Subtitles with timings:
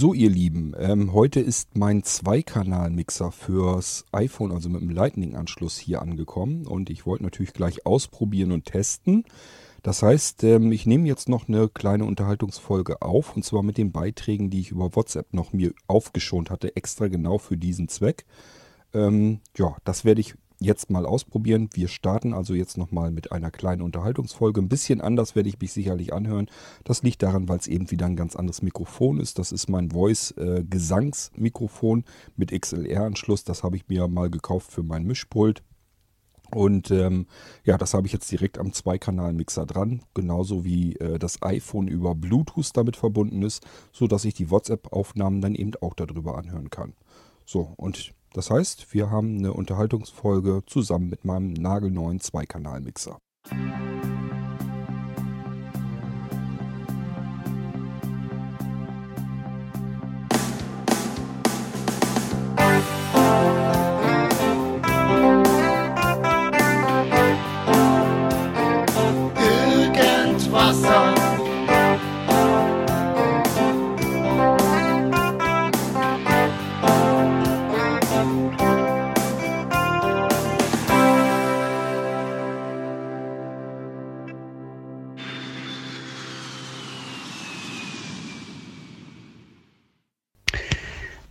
[0.00, 6.00] So, ihr Lieben, ähm, heute ist mein Zweikanal-Mixer fürs iPhone, also mit dem Lightning-Anschluss hier
[6.02, 6.68] angekommen.
[6.68, 9.24] Und ich wollte natürlich gleich ausprobieren und testen.
[9.82, 13.34] Das heißt, ähm, ich nehme jetzt noch eine kleine Unterhaltungsfolge auf.
[13.34, 17.38] Und zwar mit den Beiträgen, die ich über WhatsApp noch mir aufgeschont hatte, extra genau
[17.38, 18.24] für diesen Zweck.
[18.94, 21.70] Ähm, ja, das werde ich jetzt mal ausprobieren.
[21.72, 24.60] Wir starten also jetzt nochmal mit einer kleinen Unterhaltungsfolge.
[24.60, 26.48] Ein bisschen anders werde ich mich sicherlich anhören.
[26.84, 29.38] Das liegt daran, weil es eben wieder ein ganz anderes Mikrofon ist.
[29.38, 32.04] Das ist mein Voice-Gesangsmikrofon
[32.36, 33.44] mit XLR-Anschluss.
[33.44, 35.62] Das habe ich mir mal gekauft für mein Mischpult.
[36.50, 37.26] Und ähm,
[37.64, 42.14] ja, das habe ich jetzt direkt am Zweikanal-Mixer dran, genauso wie äh, das iPhone über
[42.14, 46.94] Bluetooth damit verbunden ist, sodass ich die WhatsApp-Aufnahmen dann eben auch darüber anhören kann.
[47.44, 53.18] So, und das heißt, wir haben eine Unterhaltungsfolge zusammen mit meinem nagelneuen Zweikanal-Mixer.
[53.50, 53.87] Irgendwasser.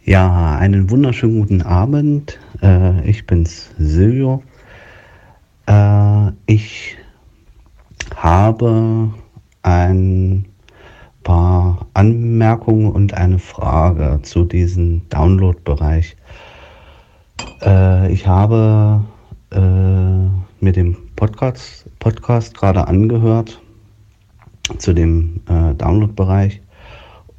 [0.09, 2.39] Ja, einen wunderschönen guten Abend.
[2.61, 4.41] Äh, ich bin's Silvio.
[5.66, 6.95] Äh, ich
[8.16, 9.13] habe
[9.63, 10.45] ein
[11.23, 16.16] paar Anmerkungen und eine Frage zu diesem Download-Bereich.
[17.61, 19.03] Äh, ich habe
[19.52, 23.61] äh, mir den Podcast, Podcast gerade angehört
[24.78, 26.61] zu dem äh, Download-Bereich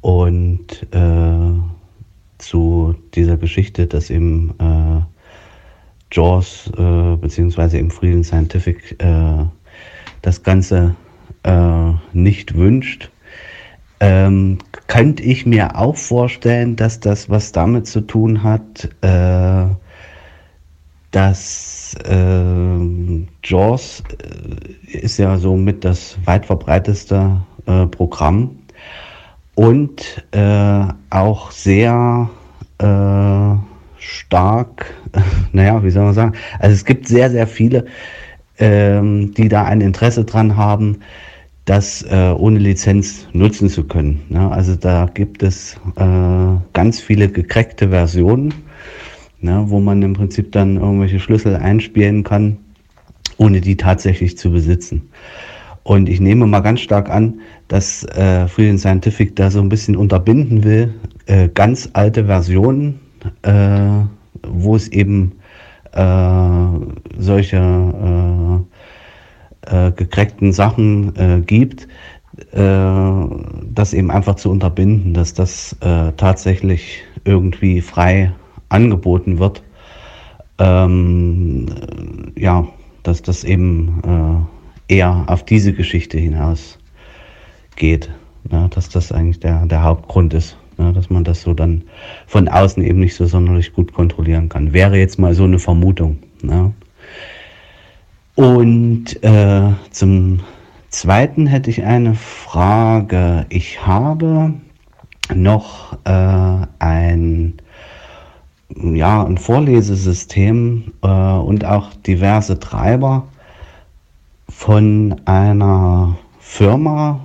[0.01, 1.78] und äh,
[2.39, 5.01] zu dieser Geschichte, dass eben äh,
[6.11, 9.45] Jaws äh, beziehungsweise im Freedom Scientific äh,
[10.21, 10.95] das Ganze
[11.43, 13.11] äh, nicht wünscht.
[13.99, 19.65] Ähm, könnte ich mir auch vorstellen, dass das was damit zu tun hat, äh,
[21.11, 27.41] dass äh, JAWS äh, ist ja somit das weit verbreiteste
[27.91, 28.57] Programm
[29.55, 32.29] und äh, auch sehr
[32.77, 33.55] äh,
[33.97, 34.93] stark,
[35.51, 37.85] naja, wie soll man sagen, also es gibt sehr, sehr viele,
[38.57, 40.99] ähm, die da ein Interesse dran haben,
[41.65, 44.21] das äh, ohne Lizenz nutzen zu können.
[44.29, 44.49] Ne?
[44.51, 48.53] Also da gibt es äh, ganz viele gecrackte Versionen,
[49.39, 52.57] ne, wo man im Prinzip dann irgendwelche Schlüssel einspielen kann,
[53.37, 55.09] ohne die tatsächlich zu besitzen.
[55.89, 59.95] Und ich nehme mal ganz stark an, dass äh, Free Scientific da so ein bisschen
[59.95, 60.93] unterbinden will,
[61.25, 62.99] äh, ganz alte Versionen,
[63.41, 64.05] äh,
[64.47, 65.31] wo es eben
[65.93, 66.67] äh,
[67.17, 67.57] solche
[69.65, 71.87] äh, äh, gecrackten Sachen gibt,
[72.53, 75.75] das eben einfach zu unterbinden, dass das
[76.15, 78.31] tatsächlich irgendwie frei
[78.69, 79.61] angeboten wird.
[80.57, 81.65] Ähm,
[82.37, 82.65] ja,
[83.03, 84.47] dass das eben
[84.89, 86.77] eher auf diese Geschichte hinaus
[87.75, 88.09] geht.
[88.51, 91.83] Ja, dass das eigentlich der, der Hauptgrund ist, ja, dass man das so dann
[92.25, 94.73] von außen eben nicht so sonderlich gut kontrollieren kann.
[94.73, 96.17] Wäre jetzt mal so eine Vermutung.
[96.43, 96.71] Ja.
[98.35, 100.39] Und äh, zum
[100.89, 103.45] Zweiten hätte ich eine Frage.
[103.49, 104.53] Ich habe
[105.35, 107.53] noch äh, ein,
[108.69, 113.27] ja, ein Vorlesesystem äh, und auch diverse Treiber
[114.49, 117.19] von einer Firma,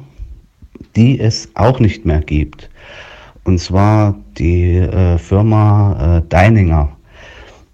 [0.94, 2.70] die es auch nicht mehr gibt.
[3.44, 6.96] Und zwar die äh, Firma äh, Deininger.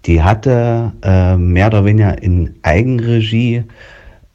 [0.05, 3.63] Die hatte äh, mehr oder weniger in Eigenregie,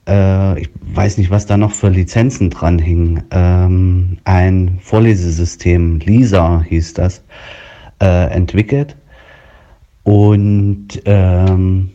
[0.09, 6.63] äh, ich weiß nicht, was da noch für Lizenzen dran hing, ähm, ein Vorlesesystem, Lisa
[6.63, 7.23] hieß das,
[8.01, 8.97] äh, entwickelt.
[10.05, 11.91] Und ähm,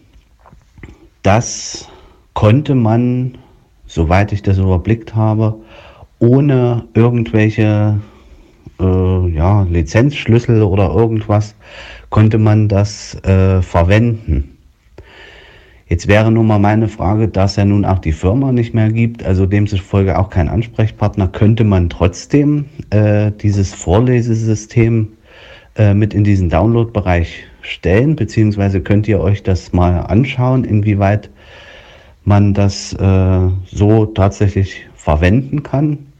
[1.24, 1.88] das
[2.34, 3.38] konnte man,
[3.86, 5.56] soweit ich das überblickt habe,
[6.20, 8.00] ohne irgendwelche
[8.80, 11.56] äh, ja, Lizenzschlüssel oder irgendwas,
[12.10, 14.58] konnte man das äh, verwenden.
[15.88, 18.90] Jetzt wäre nun mal meine Frage, da es ja nun auch die Firma nicht mehr
[18.90, 25.10] gibt, also demzufolge auch kein Ansprechpartner, könnte man trotzdem äh, dieses Vorlesesystem
[25.76, 31.30] äh, mit in diesen Download-Bereich stellen, beziehungsweise könnt ihr euch das mal anschauen, inwieweit
[32.24, 36.12] man das äh, so tatsächlich verwenden kann,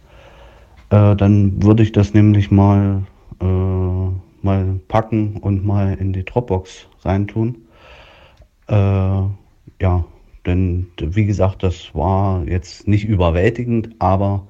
[0.90, 3.04] äh, dann würde ich das nämlich mal
[3.40, 7.56] äh, packen und mal in die Dropbox reintun.
[8.68, 10.06] Äh, ja,
[10.46, 14.48] denn wie gesagt, das war jetzt nicht überwältigend, aber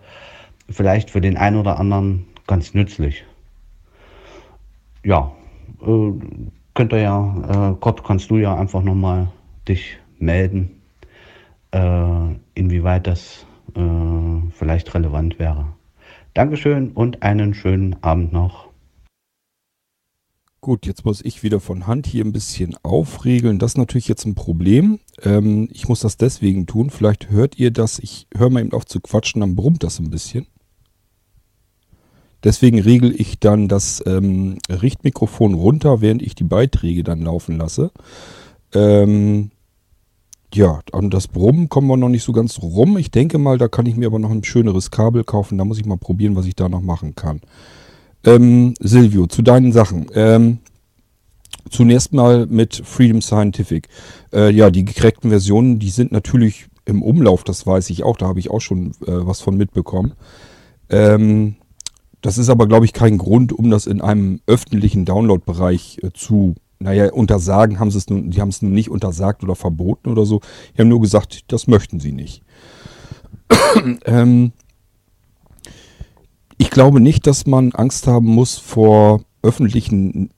[0.69, 3.25] vielleicht für den einen oder anderen ganz nützlich.
[5.03, 5.31] Ja,
[5.81, 6.11] äh,
[6.73, 9.27] könnt ihr ja, äh, Gott, kannst du ja einfach nochmal
[9.67, 10.80] dich melden,
[11.73, 13.45] inwieweit das
[13.75, 15.67] äh, vielleicht relevant wäre.
[16.33, 18.71] Dankeschön und einen schönen Abend noch.
[20.63, 23.57] Gut, jetzt muss ich wieder von Hand hier ein bisschen aufregeln.
[23.57, 24.99] Das ist natürlich jetzt ein Problem.
[25.23, 26.91] Ähm, ich muss das deswegen tun.
[26.91, 27.97] Vielleicht hört ihr das.
[27.97, 30.45] Ich höre mal eben auf zu quatschen, dann brummt das ein bisschen.
[32.43, 37.91] Deswegen regel ich dann das ähm, Richtmikrofon runter, während ich die Beiträge dann laufen lasse.
[38.73, 39.49] Ähm,
[40.53, 42.97] ja, an das Brummen kommen wir noch nicht so ganz rum.
[42.97, 45.57] Ich denke mal, da kann ich mir aber noch ein schöneres Kabel kaufen.
[45.57, 47.41] Da muss ich mal probieren, was ich da noch machen kann.
[48.25, 50.07] Ähm, Silvio, zu deinen Sachen.
[50.13, 50.59] Ähm,
[51.69, 53.87] zunächst mal mit Freedom Scientific.
[54.33, 58.27] Äh, ja, die gekreckten Versionen, die sind natürlich im Umlauf, das weiß ich auch, da
[58.27, 60.13] habe ich auch schon äh, was von mitbekommen.
[60.89, 61.55] Ähm,
[62.21, 66.55] das ist aber, glaube ich, kein Grund, um das in einem öffentlichen Download-Bereich äh, zu,
[66.81, 70.25] naja, untersagen haben sie es nun, die haben es nun nicht untersagt oder verboten oder
[70.25, 70.41] so.
[70.75, 72.43] Die haben nur gesagt, das möchten sie nicht.
[74.05, 74.51] ähm,
[76.57, 80.31] ich glaube nicht, dass man Angst haben muss vor öffentlichen,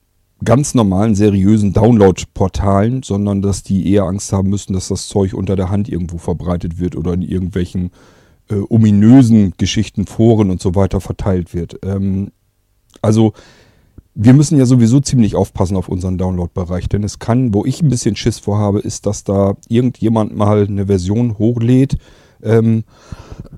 [0.44, 5.56] ganz normalen, seriösen Download-Portalen, sondern dass die eher Angst haben müssen, dass das Zeug unter
[5.56, 7.90] der Hand irgendwo verbreitet wird oder in irgendwelchen
[8.50, 11.78] äh, ominösen Geschichten, Foren und so weiter verteilt wird.
[11.82, 12.30] Ähm,
[13.00, 13.32] also
[14.14, 17.88] wir müssen ja sowieso ziemlich aufpassen auf unseren Download-Bereich, denn es kann, wo ich ein
[17.88, 21.96] bisschen Schiss vorhabe, ist, dass da irgendjemand mal eine Version hochlädt,
[22.42, 22.84] ähm,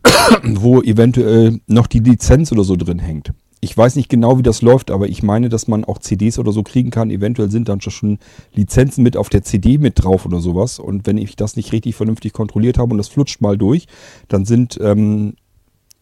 [0.42, 3.32] wo eventuell noch die Lizenz oder so drin hängt.
[3.60, 6.52] Ich weiß nicht genau, wie das läuft, aber ich meine, dass man auch CDs oder
[6.52, 7.10] so kriegen kann.
[7.10, 8.18] Eventuell sind dann schon
[8.52, 10.78] Lizenzen mit auf der CD mit drauf oder sowas.
[10.78, 13.86] Und wenn ich das nicht richtig vernünftig kontrolliert habe und das flutscht mal durch,
[14.28, 15.34] dann sind ähm,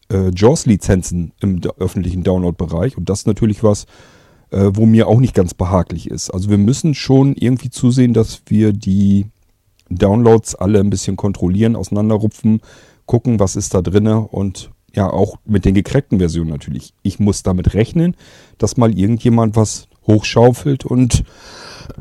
[0.09, 2.97] äh, JAWS-Lizenzen im öffentlichen Download-Bereich.
[2.97, 3.87] Und das ist natürlich was,
[4.55, 6.29] äh, wo mir auch nicht ganz behaglich ist.
[6.29, 9.27] Also wir müssen schon irgendwie zusehen, dass wir die
[9.89, 12.61] Downloads alle ein bisschen kontrollieren, auseinanderrupfen,
[13.05, 16.93] gucken, was ist da drinne und ja, auch mit den gekreckten Versionen natürlich.
[17.03, 18.15] Ich muss damit rechnen,
[18.57, 21.25] dass mal irgendjemand was hochschaufelt und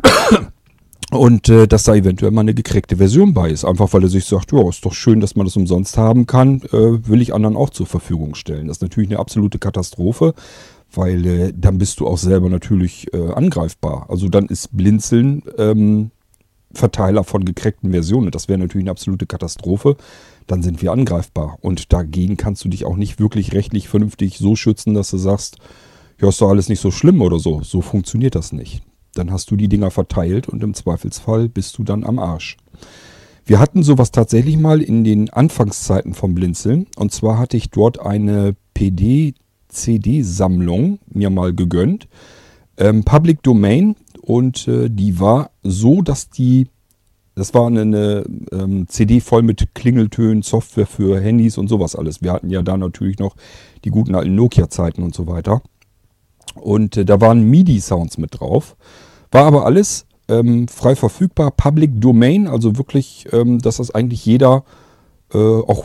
[1.11, 3.65] und äh, dass da eventuell mal eine gekreckte Version bei ist.
[3.65, 6.63] Einfach weil er sich sagt, ja, ist doch schön, dass man das umsonst haben kann,
[6.73, 8.69] äh, will ich anderen auch zur Verfügung stellen.
[8.69, 10.35] Das ist natürlich eine absolute Katastrophe,
[10.97, 14.07] weil äh, dann bist du auch selber natürlich äh, angreifbar.
[14.09, 16.11] Also dann ist Blinzeln ähm,
[16.73, 18.31] Verteiler von gecrackten Versionen.
[18.31, 19.97] Das wäre natürlich eine absolute Katastrophe.
[20.47, 21.59] Dann sind wir angreifbar.
[21.61, 25.59] Und dagegen kannst du dich auch nicht wirklich rechtlich vernünftig so schützen, dass du sagst,
[26.21, 27.63] ja, ist doch alles nicht so schlimm oder so.
[27.63, 28.83] So funktioniert das nicht.
[29.15, 32.57] Dann hast du die Dinger verteilt und im Zweifelsfall bist du dann am Arsch.
[33.47, 36.87] Wir hatten sowas tatsächlich mal in den Anfangszeiten vom Blinzeln.
[36.97, 38.57] Und zwar hatte ich dort eine
[39.75, 42.09] PD-CD-Sammlung mir mal gegönnt.
[42.77, 46.69] Ähm, Public Domain, und äh, die war so, dass die,
[47.35, 52.23] das war eine, eine ähm, CD voll mit Klingeltönen, Software für Handys und sowas alles.
[52.23, 53.37] Wir hatten ja da natürlich noch
[53.85, 55.63] die guten alten Nokia-Zeiten und so weiter.
[56.55, 58.77] Und äh, da waren MIDI-Sounds mit drauf.
[59.31, 64.65] War aber alles ähm, frei verfügbar, Public Domain, also wirklich, ähm, dass das eigentlich jeder
[65.35, 65.85] äh, auch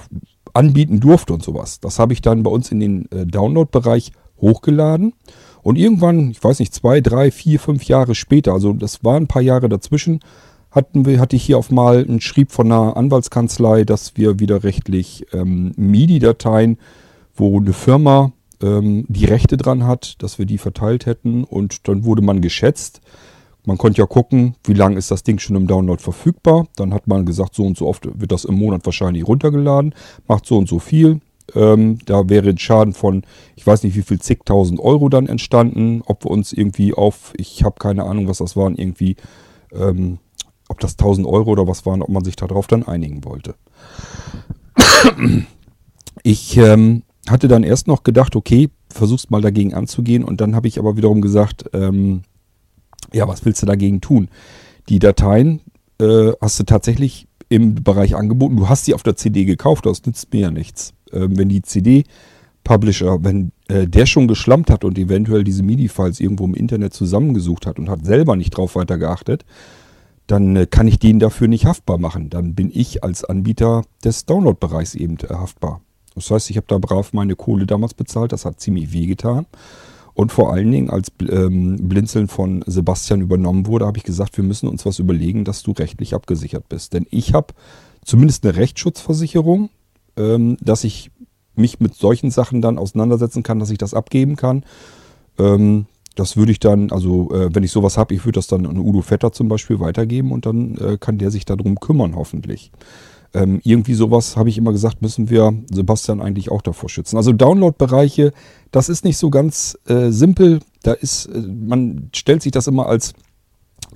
[0.54, 1.80] anbieten durfte und sowas.
[1.80, 5.14] Das habe ich dann bei uns in den äh, Download-Bereich hochgeladen.
[5.62, 9.28] Und irgendwann, ich weiß nicht, zwei, drei, vier, fünf Jahre später, also das waren ein
[9.28, 10.22] paar Jahre dazwischen,
[10.72, 14.64] hatten wir, hatte ich hier auf mal einen Schrieb von einer Anwaltskanzlei, dass wir wieder
[14.64, 16.78] rechtlich ähm, MIDI-Dateien,
[17.36, 21.44] wo eine Firma ähm, die Rechte dran hat, dass wir die verteilt hätten.
[21.44, 23.02] Und dann wurde man geschätzt.
[23.66, 26.68] Man konnte ja gucken, wie lange ist das Ding schon im Download verfügbar.
[26.76, 29.94] Dann hat man gesagt, so und so oft wird das im Monat wahrscheinlich runtergeladen,
[30.28, 31.20] macht so und so viel.
[31.56, 33.24] Ähm, da wäre ein Schaden von,
[33.56, 36.02] ich weiß nicht wie viel, zigtausend Euro dann entstanden.
[36.06, 39.16] Ob wir uns irgendwie auf, ich habe keine Ahnung, was das waren, irgendwie,
[39.74, 40.20] ähm,
[40.68, 43.56] ob das 1000 Euro oder was waren, ob man sich darauf dann einigen wollte.
[46.24, 50.68] Ich ähm, hatte dann erst noch gedacht, okay, versuchst mal dagegen anzugehen und dann habe
[50.68, 52.24] ich aber wiederum gesagt, ähm,
[53.14, 54.30] ja, was willst du dagegen tun?
[54.90, 55.62] Die Dateien
[56.00, 58.58] äh, hast du tatsächlich im Bereich angeboten.
[58.58, 61.62] Du hast sie auf der CD gekauft, das nützt mir ja nichts äh, wenn die
[61.62, 67.66] CD-Publisher, wenn äh, der schon geschlampt hat und eventuell diese MIDI-Files irgendwo im Internet zusammengesucht
[67.66, 69.46] hat und hat selber nicht drauf weiter geachtet,
[70.28, 72.30] dann äh, kann ich den dafür nicht haftbar machen.
[72.30, 75.82] Dann bin ich als Anbieter des Download-Bereichs eben äh, haftbar.
[76.16, 79.46] Das heißt, ich habe da brav meine Kohle damals bezahlt, das hat ziemlich weh getan.
[80.20, 84.44] Und vor allen Dingen, als ähm, Blinzeln von Sebastian übernommen wurde, habe ich gesagt, wir
[84.44, 86.92] müssen uns was überlegen, dass du rechtlich abgesichert bist.
[86.92, 87.54] Denn ich habe
[88.04, 89.70] zumindest eine Rechtsschutzversicherung,
[90.18, 91.10] ähm, dass ich
[91.56, 94.66] mich mit solchen Sachen dann auseinandersetzen kann, dass ich das abgeben kann.
[95.38, 95.86] Ähm,
[96.16, 98.78] das würde ich dann, also äh, wenn ich sowas habe, ich würde das dann an
[98.78, 102.74] Udo Vetter zum Beispiel weitergeben und dann äh, kann der sich darum kümmern, hoffentlich.
[103.34, 107.18] Ähm, irgendwie sowas, habe ich immer gesagt, müssen wir Sebastian eigentlich auch davor schützen.
[107.18, 108.34] Also Download-Bereiche,
[108.72, 110.60] das ist nicht so ganz äh, simpel.
[110.82, 113.14] Da ist, äh, man stellt sich das immer als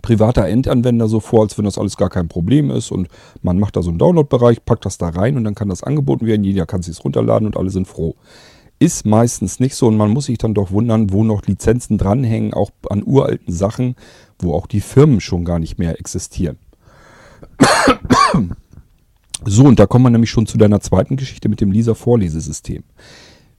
[0.01, 3.07] privater Endanwender so vor, als wenn das alles gar kein Problem ist und
[3.41, 6.25] man macht da so einen Download-Bereich, packt das da rein und dann kann das angeboten
[6.25, 6.43] werden.
[6.43, 8.15] Jeder kann sich runterladen und alle sind froh.
[8.79, 12.53] Ist meistens nicht so und man muss sich dann doch wundern, wo noch Lizenzen dranhängen,
[12.53, 13.95] auch an uralten Sachen,
[14.39, 16.57] wo auch die Firmen schon gar nicht mehr existieren.
[19.45, 22.83] So, und da kommen wir nämlich schon zu deiner zweiten Geschichte mit dem Lisa-Vorlesesystem.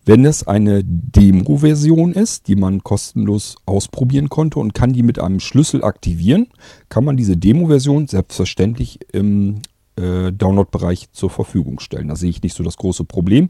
[0.07, 5.41] Wenn es eine Demo-Version ist, die man kostenlos ausprobieren konnte und kann die mit einem
[5.41, 6.49] Schlüssel aktivieren,
[6.91, 9.63] kann man diese Demo-Version selbstverständlich im
[9.97, 12.09] äh, Download-Bereich zur Verfügung stellen.
[12.09, 13.49] Da sehe ich nicht so das große Problem.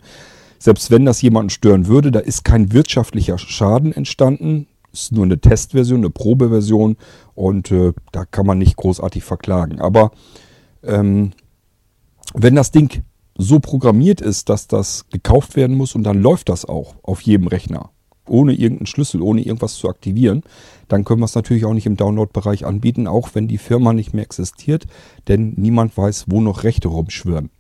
[0.59, 4.67] Selbst wenn das jemanden stören würde, da ist kein wirtschaftlicher Schaden entstanden.
[4.93, 6.97] Ist nur eine Testversion, eine Probeversion
[7.35, 9.81] und äh, da kann man nicht großartig verklagen.
[9.81, 10.13] Aber
[10.85, 11.33] ähm,
[12.35, 13.03] wenn das Ding
[13.37, 17.47] so programmiert ist, dass das gekauft werden muss und dann läuft das auch auf jedem
[17.47, 17.91] Rechner,
[18.29, 20.43] ohne irgendeinen Schlüssel, ohne irgendwas zu aktivieren,
[20.89, 24.15] dann können wir es natürlich auch nicht im Download-Bereich anbieten, auch wenn die Firma nicht
[24.15, 24.87] mehr existiert,
[25.29, 27.51] denn niemand weiß, wo noch Rechte rumschwirren.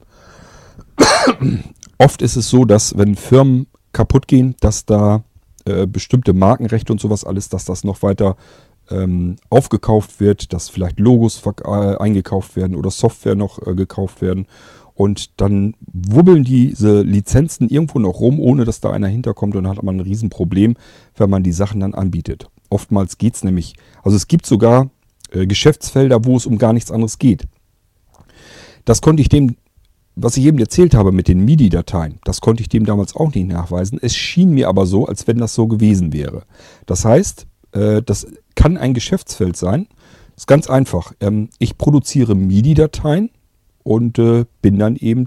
[1.98, 5.24] Oft ist es so, dass wenn Firmen kaputt gehen, dass da
[5.64, 8.36] äh, bestimmte Markenrechte und sowas alles, dass das noch weiter
[8.90, 14.46] ähm, aufgekauft wird, dass vielleicht Logos äh, eingekauft werden oder Software noch äh, gekauft werden.
[14.94, 19.56] Und dann wubbeln diese Lizenzen irgendwo noch rum, ohne dass da einer hinterkommt.
[19.56, 20.76] Und dann hat man ein Riesenproblem,
[21.16, 22.48] wenn man die Sachen dann anbietet.
[22.70, 24.90] Oftmals geht es nämlich, also es gibt sogar
[25.30, 27.46] äh, Geschäftsfelder, wo es um gar nichts anderes geht.
[28.84, 29.56] Das konnte ich dem,
[30.14, 33.48] was ich eben erzählt habe mit den MIDI-Dateien, das konnte ich dem damals auch nicht
[33.48, 33.98] nachweisen.
[34.00, 36.44] Es schien mir aber so, als wenn das so gewesen wäre.
[36.86, 39.86] Das heißt, äh, das kann ein Geschäftsfeld sein.
[40.34, 41.12] Das ist ganz einfach.
[41.20, 43.30] Ähm, ich produziere MIDI-Dateien
[43.82, 45.26] und äh, bin dann eben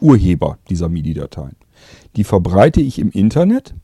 [0.00, 1.56] Urheber dieser MIDI-Dateien.
[2.16, 3.74] Die verbreite ich im Internet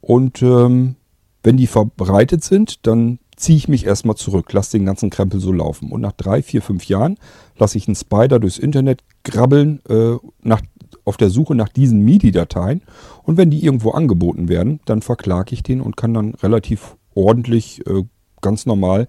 [0.00, 0.96] und ähm,
[1.42, 5.52] wenn die verbreitet sind, dann ziehe ich mich erstmal zurück, lasse den ganzen Krempel so
[5.52, 5.90] laufen.
[5.90, 7.18] Und nach drei, vier, fünf Jahren
[7.58, 10.60] lasse ich einen Spider durchs Internet grabbeln äh, nach,
[11.04, 12.82] auf der Suche nach diesen MIDI-Dateien.
[13.22, 17.86] Und wenn die irgendwo angeboten werden, dann verklage ich den und kann dann relativ ordentlich,
[17.86, 18.04] äh,
[18.40, 19.06] ganz normal,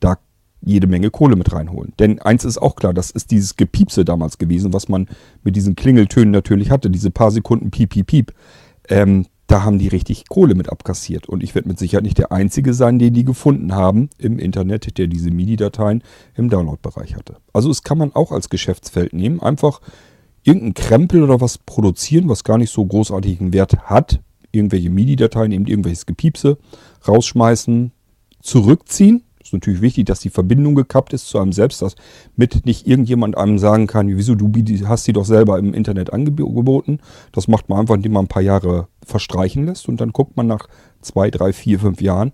[0.00, 0.16] da
[0.60, 1.92] jede Menge Kohle mit reinholen.
[1.98, 5.08] Denn eins ist auch klar, das ist dieses Gepiepse damals gewesen, was man
[5.44, 8.32] mit diesen Klingeltönen natürlich hatte, diese paar Sekunden Piep, Piep, Piep.
[8.88, 11.26] Ähm, da haben die richtig Kohle mit abkassiert.
[11.26, 14.98] Und ich werde mit Sicherheit nicht der Einzige sein, den die gefunden haben im Internet,
[14.98, 16.02] der diese MIDI-Dateien
[16.34, 17.36] im Download-Bereich hatte.
[17.54, 19.40] Also es kann man auch als Geschäftsfeld nehmen.
[19.40, 19.80] Einfach
[20.48, 24.20] irgendeinen Krempel oder was produzieren, was gar nicht so großartigen Wert hat.
[24.50, 26.56] Irgendwelche MIDI-Dateien, eben irgendwelches Gepiepse
[27.06, 27.92] rausschmeißen,
[28.40, 29.24] zurückziehen.
[29.42, 31.96] Ist natürlich wichtig, dass die Verbindung gekappt ist zu einem selbst, dass
[32.34, 34.50] mit nicht irgendjemand einem sagen kann, wieso du
[34.86, 36.98] hast sie doch selber im Internet angeboten.
[37.32, 40.46] Das macht man einfach, indem man ein paar Jahre verstreichen lässt und dann guckt man
[40.46, 40.66] nach
[41.02, 42.32] zwei, drei, vier, fünf Jahren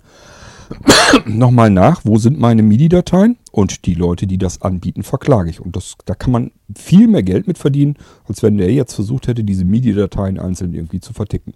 [1.27, 5.61] nochmal nach, wo sind meine MIDI-Dateien und die Leute, die das anbieten, verklage ich.
[5.61, 9.29] Und das, da kann man viel mehr Geld mit verdienen, als wenn der jetzt versucht
[9.29, 11.55] hätte, diese MIDI-Dateien einzeln irgendwie zu verticken.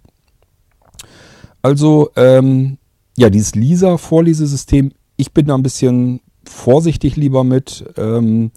[1.61, 2.77] Also, ähm,
[3.17, 7.83] ja, dieses Lisa-Vorlesesystem, ich bin da ein bisschen vorsichtig lieber mit.
[7.97, 8.51] Ähm,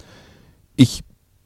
[0.77, 1.03] ich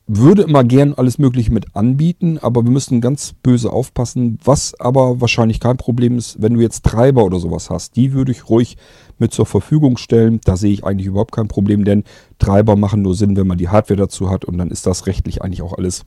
[0.06, 4.38] würde immer gern alles Mögliche mit anbieten, aber wir müssen ganz böse aufpassen.
[4.44, 8.30] Was aber wahrscheinlich kein Problem ist, wenn du jetzt Treiber oder sowas hast, die würde
[8.30, 8.76] ich ruhig
[9.18, 10.40] mit zur Verfügung stellen.
[10.44, 12.04] Da sehe ich eigentlich überhaupt kein Problem, denn
[12.38, 15.42] Treiber machen nur Sinn, wenn man die Hardware dazu hat und dann ist das rechtlich
[15.42, 16.04] eigentlich auch alles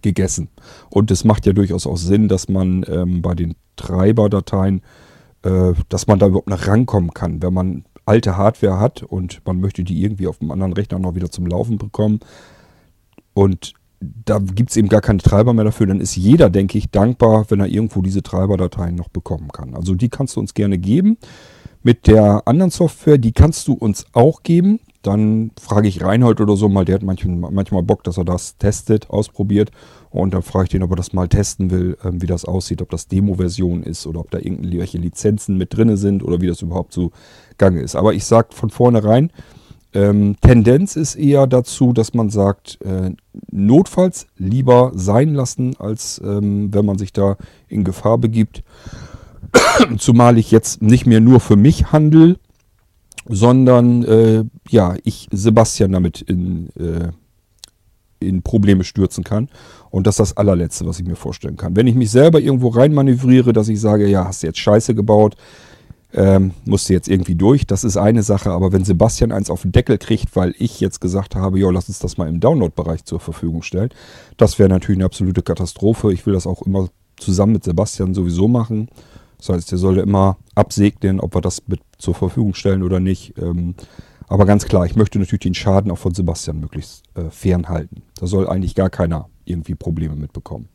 [0.00, 0.48] gegessen.
[0.88, 4.80] Und es macht ja durchaus auch Sinn, dass man ähm, bei den Treiberdateien,
[5.42, 7.42] äh, dass man da überhaupt noch rankommen kann.
[7.42, 11.14] Wenn man alte Hardware hat und man möchte die irgendwie auf dem anderen Rechner noch
[11.14, 12.20] wieder zum Laufen bekommen,
[13.34, 15.86] und da gibt es eben gar keine Treiber mehr dafür.
[15.86, 19.74] Dann ist jeder, denke ich, dankbar, wenn er irgendwo diese Treiberdateien noch bekommen kann.
[19.74, 21.18] Also die kannst du uns gerne geben.
[21.84, 24.80] Mit der anderen Software, die kannst du uns auch geben.
[25.02, 29.10] Dann frage ich Reinhold oder so mal, der hat manchmal, Bock, dass er das testet,
[29.10, 29.72] ausprobiert.
[30.10, 32.82] Und dann frage ich den, ob er das mal testen will, ähm, wie das aussieht,
[32.82, 36.62] ob das Demo-Version ist oder ob da irgendwelche Lizenzen mit drin sind oder wie das
[36.62, 37.10] überhaupt so
[37.58, 37.96] gange ist.
[37.96, 39.32] Aber ich sage von vornherein,
[39.94, 43.10] ähm, Tendenz ist eher dazu, dass man sagt, äh,
[43.50, 47.36] notfalls lieber sein lassen, als ähm, wenn man sich da
[47.68, 48.62] in Gefahr begibt.
[49.98, 52.38] Zumal ich jetzt nicht mehr nur für mich handel,
[53.28, 57.10] sondern äh, ja, ich Sebastian damit in, äh,
[58.20, 59.48] in Probleme stürzen kann.
[59.90, 61.76] Und das ist das allerletzte, was ich mir vorstellen kann.
[61.76, 65.36] Wenn ich mich selber irgendwo reinmanövriere, dass ich sage, ja, hast du jetzt Scheiße gebaut,
[66.14, 68.50] ähm, musst du jetzt irgendwie durch, das ist eine Sache.
[68.50, 71.88] Aber wenn Sebastian eins auf den Deckel kriegt, weil ich jetzt gesagt habe, ja, lass
[71.88, 73.90] uns das mal im Download-Bereich zur Verfügung stellen,
[74.36, 76.12] das wäre natürlich eine absolute Katastrophe.
[76.12, 78.88] Ich will das auch immer zusammen mit Sebastian sowieso machen.
[79.38, 83.34] Das heißt, der sollte immer absegnen, ob wir das mit zur Verfügung stellen oder nicht.
[83.38, 83.74] Ähm,
[84.28, 88.02] aber ganz klar, ich möchte natürlich den Schaden auch von Sebastian möglichst äh, fernhalten.
[88.18, 90.68] Da soll eigentlich gar keiner irgendwie Probleme mitbekommen.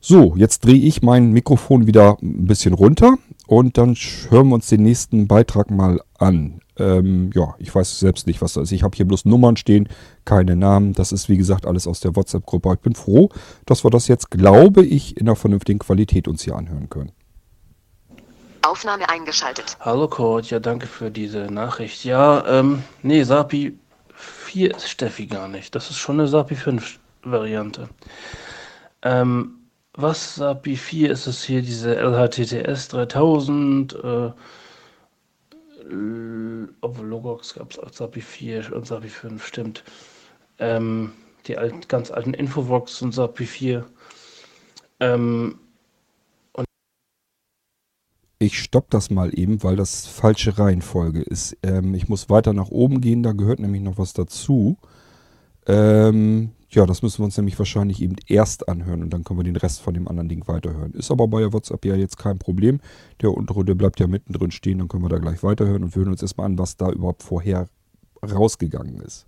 [0.00, 3.18] So, jetzt drehe ich mein Mikrofon wieder ein bisschen runter
[3.50, 3.96] und dann
[4.28, 6.60] hören wir uns den nächsten Beitrag mal an.
[6.76, 8.72] Ähm, ja, ich weiß selbst nicht, was das ist.
[8.72, 9.88] Ich habe hier bloß Nummern stehen,
[10.24, 10.92] keine Namen.
[10.92, 12.74] Das ist, wie gesagt, alles aus der WhatsApp-Gruppe.
[12.74, 13.28] Ich bin froh,
[13.66, 17.10] dass wir das jetzt, glaube ich, in einer vernünftigen Qualität uns hier anhören können.
[18.62, 19.76] Aufnahme eingeschaltet.
[19.80, 22.04] Hallo Kurt, ja danke für diese Nachricht.
[22.04, 23.76] Ja, ähm, nee, SAPI
[24.14, 25.74] 4 ist Steffi gar nicht.
[25.74, 27.88] Das ist schon eine SAPI 5 Variante.
[29.02, 29.59] Ähm,
[29.94, 34.30] was SAPI 4 ist es hier, diese LHTTS 3000, äh,
[36.80, 39.84] obwohl Logox gab es auch SAPI 4 und SAPI 5, stimmt.
[40.58, 41.12] Ähm,
[41.46, 43.86] die alten, ganz alten Infovox und SAPI 4.
[45.00, 45.58] Ähm,
[48.38, 51.56] ich stoppe das mal eben, weil das falsche Reihenfolge ist.
[51.62, 54.78] Ähm, ich muss weiter nach oben gehen, da gehört nämlich noch was dazu.
[55.66, 59.44] Ähm, ja, das müssen wir uns nämlich wahrscheinlich eben erst anhören und dann können wir
[59.44, 60.92] den Rest von dem anderen Ding weiterhören.
[60.92, 62.80] Ist aber bei WhatsApp ja jetzt kein Problem.
[63.20, 66.00] Der untere, der bleibt ja mittendrin stehen, dann können wir da gleich weiterhören und wir
[66.00, 67.68] hören uns erstmal an, was da überhaupt vorher
[68.22, 69.26] rausgegangen ist.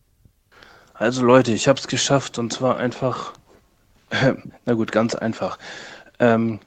[0.94, 3.32] Also Leute, ich habe es geschafft und zwar einfach,
[4.64, 5.58] na gut, ganz einfach.
[6.20, 6.60] Ähm,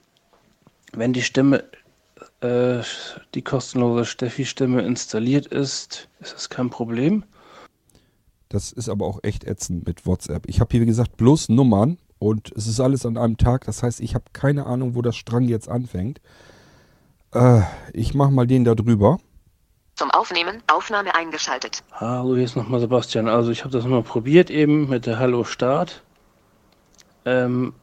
[0.92, 1.64] wenn die Stimme
[2.42, 2.82] äh,
[3.34, 7.24] die kostenlose Steffi-Stimme installiert ist, ist das kein Problem.
[8.50, 10.48] Das ist aber auch echt ätzend mit WhatsApp.
[10.48, 13.66] Ich habe hier, wie gesagt, bloß Nummern und es ist alles an einem Tag.
[13.66, 16.22] Das heißt, ich habe keine Ahnung, wo das Strang jetzt anfängt.
[17.34, 17.62] Äh,
[17.94, 19.20] ich mache mal den da drüber.
[19.96, 21.84] Zum Aufnehmen, Aufnahme eingeschaltet.
[21.94, 23.30] Hallo, hier ist nochmal Sebastian.
[23.30, 26.04] Also ich habe das nochmal probiert eben mit der Hallo Start.
[27.24, 27.74] Ähm,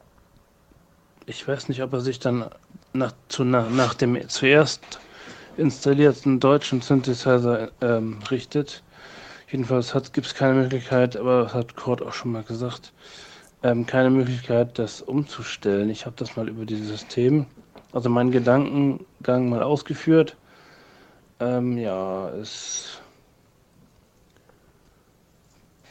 [1.26, 2.50] ich weiß nicht, ob er sich dann
[2.92, 5.00] nach, zu, nach, nach dem zuerst
[5.56, 8.82] installierten deutschen Synthesizer ähm, richtet.
[9.52, 12.94] Jedenfalls gibt es keine Möglichkeit, aber das hat Kurt auch schon mal gesagt,
[13.62, 15.90] ähm, keine Möglichkeit, das umzustellen.
[15.90, 17.44] Ich habe das mal über dieses System,
[17.92, 20.38] also meinen Gedankengang mal ausgeführt.
[21.38, 22.98] Ähm, ja, es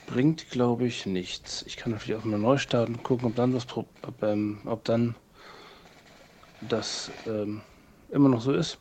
[0.08, 1.64] bringt, glaube ich, nichts.
[1.68, 3.88] Ich kann natürlich auch mal neu starten, und gucken, ob dann was, ob,
[4.24, 5.14] ähm, ob dann
[6.62, 7.62] das ähm,
[8.10, 8.80] immer noch so ist.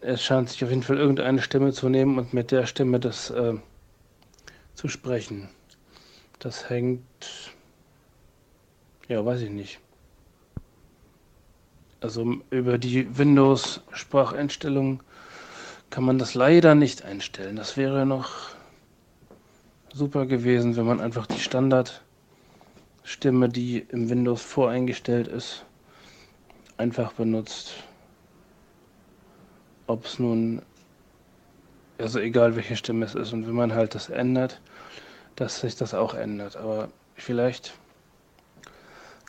[0.00, 3.30] Es scheint sich auf jeden Fall irgendeine Stimme zu nehmen und mit der Stimme das
[3.30, 3.54] äh,
[4.74, 5.48] zu sprechen.
[6.38, 7.02] Das hängt,
[9.08, 9.80] ja, weiß ich nicht.
[12.00, 15.02] Also über die Windows-Spracheinstellung
[15.90, 17.56] kann man das leider nicht einstellen.
[17.56, 18.50] Das wäre noch
[19.92, 25.64] super gewesen, wenn man einfach die Standardstimme, die im Windows voreingestellt ist,
[26.76, 27.72] einfach benutzt.
[29.88, 30.60] Ob es nun,
[31.96, 34.60] also egal welche Stimme es ist und wenn man halt das ändert,
[35.34, 36.56] dass sich das auch ändert.
[36.56, 37.72] Aber vielleicht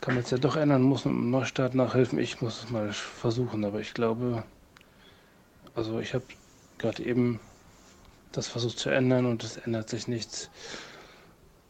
[0.02, 2.18] kann man es ja doch ändern, muss einem Neustart nachhelfen.
[2.18, 4.44] Ich muss es mal versuchen, aber ich glaube,
[5.74, 6.24] also ich habe
[6.76, 7.40] gerade eben
[8.32, 10.50] das versucht zu ändern und es ändert sich nichts.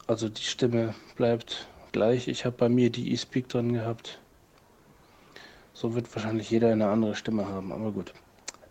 [0.09, 2.27] Also die Stimme bleibt gleich.
[2.27, 4.19] Ich habe bei mir die eSpeak drin gehabt.
[5.75, 8.13] So wird wahrscheinlich jeder eine andere Stimme haben, aber gut.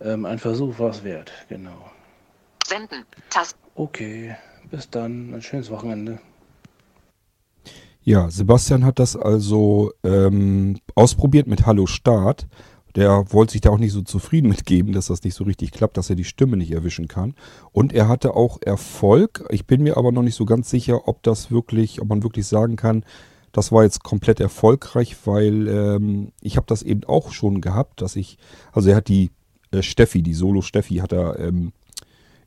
[0.02, 1.92] Ähm, ein Versuch war es wert, genau.
[2.66, 3.06] Senden.
[3.30, 3.58] Taste.
[3.76, 4.36] Okay,
[4.70, 5.34] bis dann.
[5.34, 6.20] Ein schönes Wochenende.
[8.04, 12.48] Ja, Sebastian hat das also ähm, ausprobiert mit Hallo Start.
[12.96, 15.98] Der wollte sich da auch nicht so zufrieden mitgeben, dass das nicht so richtig klappt,
[15.98, 17.36] dass er die Stimme nicht erwischen kann.
[17.72, 19.46] Und er hatte auch Erfolg.
[19.50, 22.48] Ich bin mir aber noch nicht so ganz sicher, ob das wirklich, ob man wirklich
[22.48, 23.04] sagen kann,
[23.52, 28.16] das war jetzt komplett erfolgreich, weil ähm, ich habe das eben auch schon gehabt, dass
[28.16, 28.38] ich,
[28.72, 29.32] also er hat die
[29.72, 31.74] äh, Steffi, die Solo Steffi hat er ähm,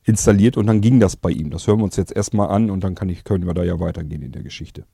[0.03, 1.49] installiert und dann ging das bei ihm.
[1.49, 3.79] Das hören wir uns jetzt erstmal an und dann kann ich, können wir da ja
[3.79, 4.85] weitergehen in der Geschichte.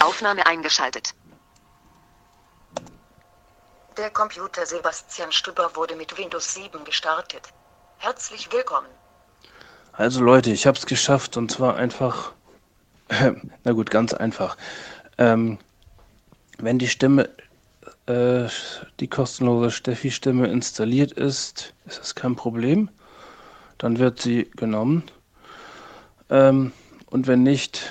[0.00, 1.14] Aufnahme eingeschaltet.
[3.96, 7.52] Der Computer Sebastian Stüber wurde mit Windows 7 gestartet.
[7.98, 8.88] Herzlich willkommen.
[9.92, 12.34] Also Leute, ich habe es geschafft und zwar einfach
[13.64, 14.56] Na gut, ganz einfach.
[15.18, 15.58] Ähm,
[16.58, 17.30] wenn die Stimme
[18.06, 18.46] äh,
[19.00, 22.88] die kostenlose Steffi-Stimme installiert ist, ist das kein Problem.
[23.78, 25.02] Dann wird sie genommen.
[26.30, 26.72] Ähm,
[27.06, 27.90] und wenn nicht,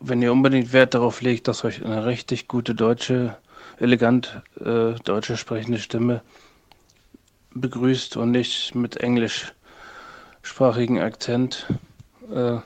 [0.00, 3.36] wenn ihr unbedingt Wert darauf legt, dass euch eine richtig gute deutsche,
[3.78, 6.22] elegant äh, deutsche sprechende Stimme
[7.54, 11.66] begrüßt und nicht mit englischsprachigen Akzent,
[12.32, 12.58] äh,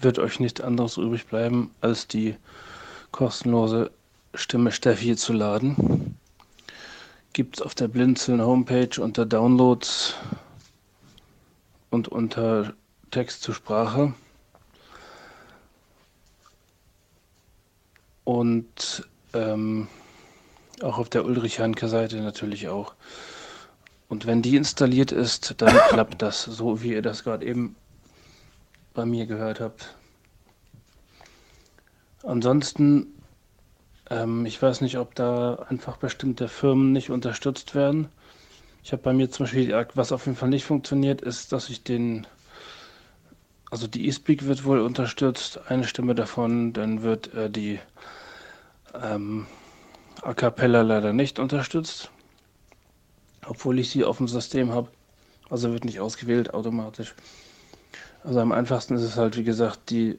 [0.00, 2.36] wird euch nichts anderes übrig bleiben, als die
[3.12, 3.92] kostenlose
[4.34, 6.18] Stimme Steffi zu laden.
[7.32, 10.14] Gibt es auf der Blinzeln Homepage unter Downloads
[11.90, 12.72] und unter
[13.10, 14.14] Text zur Sprache.
[18.24, 19.88] Und ähm,
[20.82, 22.94] auch auf der Ulrich-Hanke-Seite natürlich auch.
[24.08, 27.76] Und wenn die installiert ist, dann klappt das so, wie ihr das gerade eben
[28.94, 29.94] bei mir gehört habt.
[32.22, 33.06] Ansonsten,
[34.12, 38.08] ähm, ich weiß nicht, ob da einfach bestimmte Firmen nicht unterstützt werden.
[38.84, 41.82] Ich habe bei mir zum Beispiel, was auf jeden Fall nicht funktioniert, ist, dass ich
[41.82, 42.26] den,
[43.70, 47.78] also die eSpeak wird wohl unterstützt, eine Stimme davon, dann wird äh, die
[48.94, 49.46] ähm,
[50.22, 52.10] A Cappella leider nicht unterstützt,
[53.46, 54.88] obwohl ich sie auf dem System habe.
[55.48, 57.14] Also wird nicht ausgewählt automatisch.
[58.24, 60.18] Also am einfachsten ist es halt, wie gesagt, die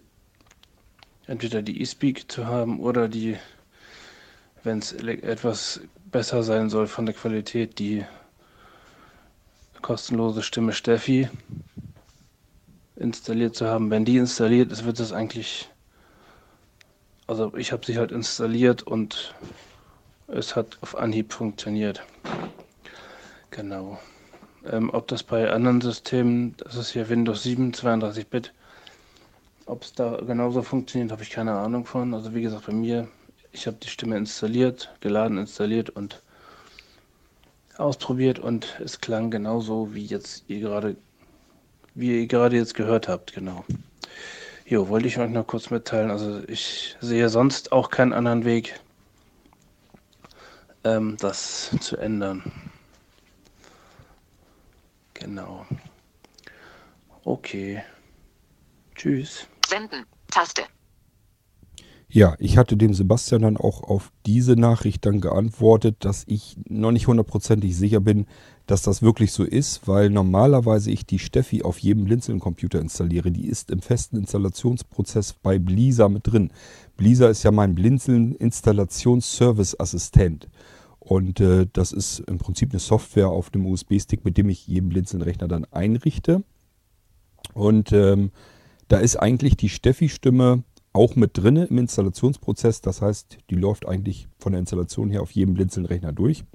[1.25, 3.37] entweder die eSpeak zu haben oder die,
[4.63, 8.05] wenn es etwas besser sein soll von der Qualität, die
[9.81, 11.29] kostenlose Stimme Steffi
[12.95, 13.89] installiert zu haben.
[13.89, 15.69] Wenn die installiert ist, wird es eigentlich,
[17.27, 19.35] also ich habe sie halt installiert und
[20.27, 22.03] es hat auf Anhieb funktioniert.
[23.51, 23.99] Genau.
[24.65, 28.53] Ähm, ob das bei anderen Systemen, das ist hier Windows 7, 32-Bit,
[29.65, 32.13] ob es da genauso funktioniert, habe ich keine Ahnung von.
[32.13, 33.07] Also wie gesagt, bei mir,
[33.53, 36.21] ich habe die Stimme installiert, geladen, installiert und
[37.77, 40.97] ausprobiert und es klang genauso, wie jetzt ihr gerade,
[41.95, 43.63] wie ihr gerade jetzt gehört habt, genau.
[44.65, 46.09] Jo, wollte ich euch noch kurz mitteilen.
[46.09, 48.79] Also ich sehe sonst auch keinen anderen Weg,
[50.83, 52.43] ähm, das zu ändern.
[55.13, 55.65] Genau.
[57.23, 57.83] Okay.
[58.95, 59.47] Tschüss.
[59.67, 60.05] Senden.
[60.29, 60.63] Taste.
[62.15, 66.91] Ja, ich hatte dem Sebastian dann auch auf diese Nachricht dann geantwortet, dass ich noch
[66.91, 68.27] nicht hundertprozentig sicher bin,
[68.67, 73.31] dass das wirklich so ist, weil normalerweise ich die Steffi auf jedem Blinzeln-Computer installiere.
[73.31, 76.51] Die ist im festen Installationsprozess bei Blisa mit drin.
[76.97, 80.49] Blisa ist ja mein Blinzeln-Installations-Service-Assistent.
[80.99, 84.89] Und äh, das ist im Prinzip eine Software auf dem USB-Stick, mit dem ich jeden
[84.89, 86.43] Blinzeln-Rechner dann einrichte.
[87.55, 88.29] Und ähm,
[88.87, 92.81] da ist eigentlich die Steffi-Stimme auch mit drin im Installationsprozess.
[92.81, 96.45] Das heißt, die läuft eigentlich von der Installation her auf jedem Blinzeln-Rechner durch.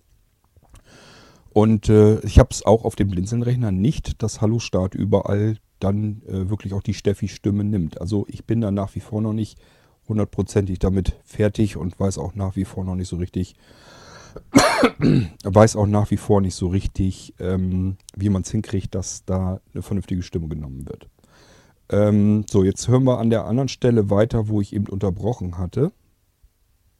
[1.50, 6.22] Und äh, ich habe es auch auf dem Blinzeln-Rechner nicht, dass Hallo Start überall dann
[6.26, 8.00] äh, wirklich auch die Steffi-Stimme nimmt.
[8.00, 9.58] Also ich bin da nach wie vor noch nicht
[10.08, 13.56] hundertprozentig damit fertig und weiß auch nach wie vor noch nicht so richtig,
[15.42, 19.60] weiß auch nach wie vor nicht so richtig, ähm, wie man es hinkriegt, dass da
[19.74, 21.08] eine vernünftige Stimme genommen wird.
[21.90, 25.92] Ähm, so, jetzt hören wir an der anderen Stelle weiter, wo ich eben unterbrochen hatte.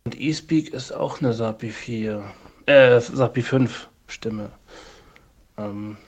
[0.05, 2.25] Und eSpeak ist auch eine SAPI 4,
[2.67, 4.51] äh, SAPI 5 Stimme.
[5.59, 5.99] Ähm,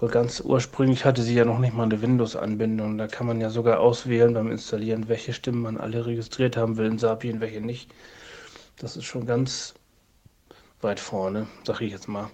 [0.00, 2.96] wohl ganz ursprünglich hatte sie ja noch nicht mal eine Windows-Anbindung.
[2.96, 6.86] Da kann man ja sogar auswählen beim Installieren, welche Stimmen man alle registriert haben will
[6.86, 7.92] in SAPI und welche nicht.
[8.78, 9.74] Das ist schon ganz
[10.80, 12.30] weit vorne, sag ich jetzt mal.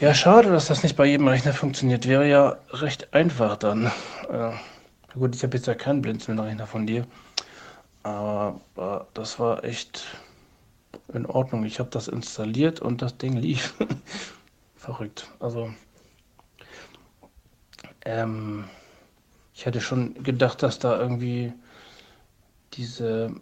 [0.00, 2.08] Ja, schade, dass das nicht bei jedem Rechner funktioniert.
[2.08, 3.86] Wäre ja recht einfach dann.
[4.28, 4.50] Äh,
[5.16, 7.06] gut, ich habe jetzt ja keinen Blinzeln-Rechner von dir.
[8.02, 10.04] Aber das war echt
[11.12, 11.64] in Ordnung.
[11.64, 13.74] Ich habe das installiert und das Ding lief.
[14.76, 15.30] Verrückt.
[15.38, 15.72] Also,
[18.04, 18.64] ähm,
[19.54, 21.52] ich hätte schon gedacht, dass da irgendwie
[22.72, 23.32] diese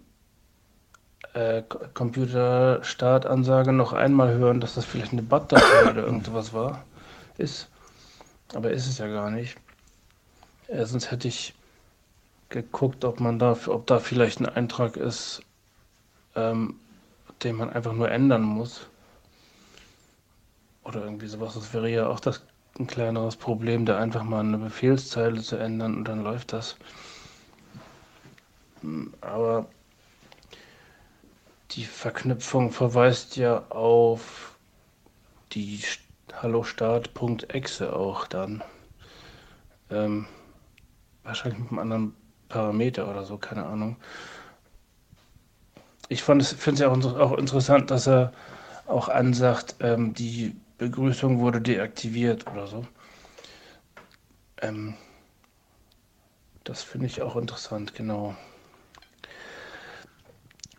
[1.35, 1.63] äh,
[1.95, 6.85] Computer-Startansage noch einmal hören, dass das vielleicht eine BAT-Datei oder irgendwas war,
[7.39, 7.69] ist.
[8.55, 9.57] Aber ist es ja gar nicht.
[10.69, 11.55] Äh, sonst hätte ich
[12.49, 15.43] geguckt, ob man da, ob da vielleicht ein Eintrag ist,
[16.35, 16.77] ähm,
[17.43, 18.87] den man einfach nur ändern muss.
[20.85, 21.55] Oder irgendwie sowas.
[21.55, 22.43] Das wäre ja auch das
[22.79, 26.77] ein kleineres Problem, da einfach mal eine Befehlszeile zu ändern und dann läuft das.
[28.81, 29.67] Hm, aber
[31.75, 34.57] die Verknüpfung verweist ja auf
[35.53, 35.81] die
[36.33, 38.63] Hallo-Start.exe auch dann.
[39.91, 40.27] Ähm,
[41.23, 42.17] wahrscheinlich mit einem anderen
[42.49, 43.97] Parameter oder so, keine Ahnung.
[46.13, 48.33] ich finde es ja auch, auch, interessant, dass er
[48.87, 52.87] auch ansagt, ähm, die Begrüßung wurde deaktiviert oder so.
[54.61, 54.95] Ähm,
[56.65, 58.37] das finde ich auch interessant, genau.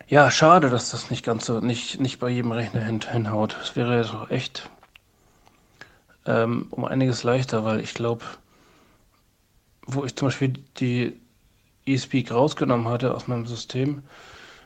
[0.07, 3.55] Ja, schade, dass das nicht ganz so, nicht, nicht bei jedem Rechner hin, hinhaut.
[3.59, 4.69] Das wäre ja so echt
[6.25, 8.23] ähm, um einiges leichter, weil ich glaube,
[9.85, 11.19] wo ich zum Beispiel die
[11.85, 14.03] eSpeak rausgenommen hatte aus meinem System,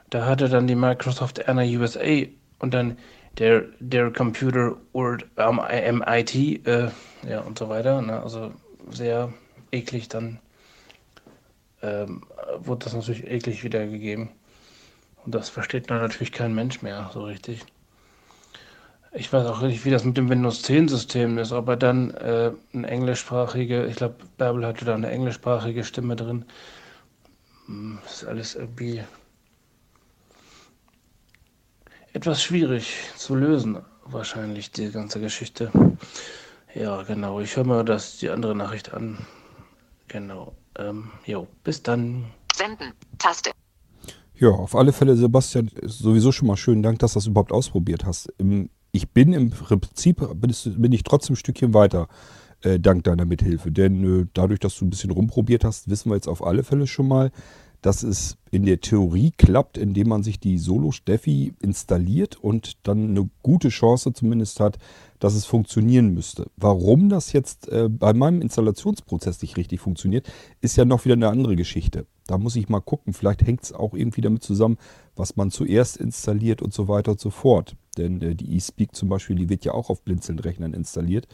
[0.10, 2.26] da hatte dann die Microsoft Anna USA
[2.60, 2.98] und dann
[3.38, 6.90] der, der Computer or um, MIT äh,
[7.28, 8.02] ja, und so weiter.
[8.02, 8.22] Ne?
[8.22, 8.52] Also
[8.90, 9.32] sehr
[9.72, 10.40] eklig dann
[11.82, 12.24] ähm,
[12.58, 14.30] wurde das natürlich eklig wiedergegeben.
[15.28, 17.66] Und das versteht dann natürlich kein Mensch mehr so richtig.
[19.12, 22.12] Ich weiß auch nicht, wie das mit dem Windows 10 System ist, ob er dann
[22.12, 26.46] äh, eine englischsprachige, ich glaube, Bärbel hatte da eine englischsprachige Stimme drin.
[27.66, 29.04] Hm, ist alles irgendwie
[32.14, 35.74] etwas schwierig zu lösen, wahrscheinlich, die ganze Geschichte.
[36.74, 37.42] Ja, genau.
[37.42, 39.18] Ich höre mir das, die andere Nachricht an.
[40.08, 40.56] Genau.
[40.78, 42.32] Ähm, jo, bis dann.
[42.56, 42.94] Senden.
[43.18, 43.52] Taste.
[44.40, 48.06] Ja, auf alle Fälle, Sebastian, sowieso schon mal schönen Dank, dass du das überhaupt ausprobiert
[48.06, 48.32] hast.
[48.92, 52.08] Ich bin im Prinzip, bin ich trotzdem ein Stückchen weiter,
[52.62, 53.72] äh, dank deiner Mithilfe.
[53.72, 56.86] Denn äh, dadurch, dass du ein bisschen rumprobiert hast, wissen wir jetzt auf alle Fälle
[56.86, 57.32] schon mal,
[57.82, 63.10] dass es in der Theorie klappt, indem man sich die Solo Steffi installiert und dann
[63.10, 64.78] eine gute Chance zumindest hat,
[65.20, 66.50] dass es funktionieren müsste.
[66.56, 71.30] Warum das jetzt äh, bei meinem Installationsprozess nicht richtig funktioniert, ist ja noch wieder eine
[71.30, 72.06] andere Geschichte.
[72.26, 73.14] Da muss ich mal gucken.
[73.14, 74.78] Vielleicht hängt es auch irgendwie damit zusammen,
[75.16, 77.76] was man zuerst installiert und so weiter und so fort.
[77.98, 81.28] Denn äh, die eSpeak zum Beispiel, die wird ja auch auf Blinzeln-Rechnern installiert.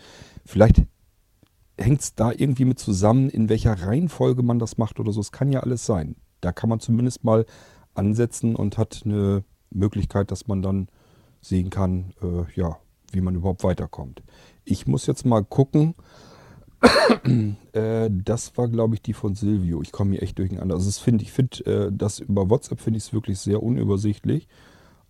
[0.45, 0.83] Vielleicht
[1.77, 5.21] hängt es da irgendwie mit zusammen, in welcher Reihenfolge man das macht oder so.
[5.21, 7.45] Es kann ja alles sein da kann man zumindest mal
[7.93, 10.87] ansetzen und hat eine Möglichkeit, dass man dann
[11.41, 12.77] sehen kann, äh, ja,
[13.11, 14.23] wie man überhaupt weiterkommt.
[14.65, 15.95] Ich muss jetzt mal gucken.
[17.73, 19.81] äh, das war, glaube ich, die von Silvio.
[19.81, 20.75] Ich komme hier echt durcheinander.
[20.75, 24.47] Also, find, ich finde, äh, das über WhatsApp finde ich es wirklich sehr unübersichtlich.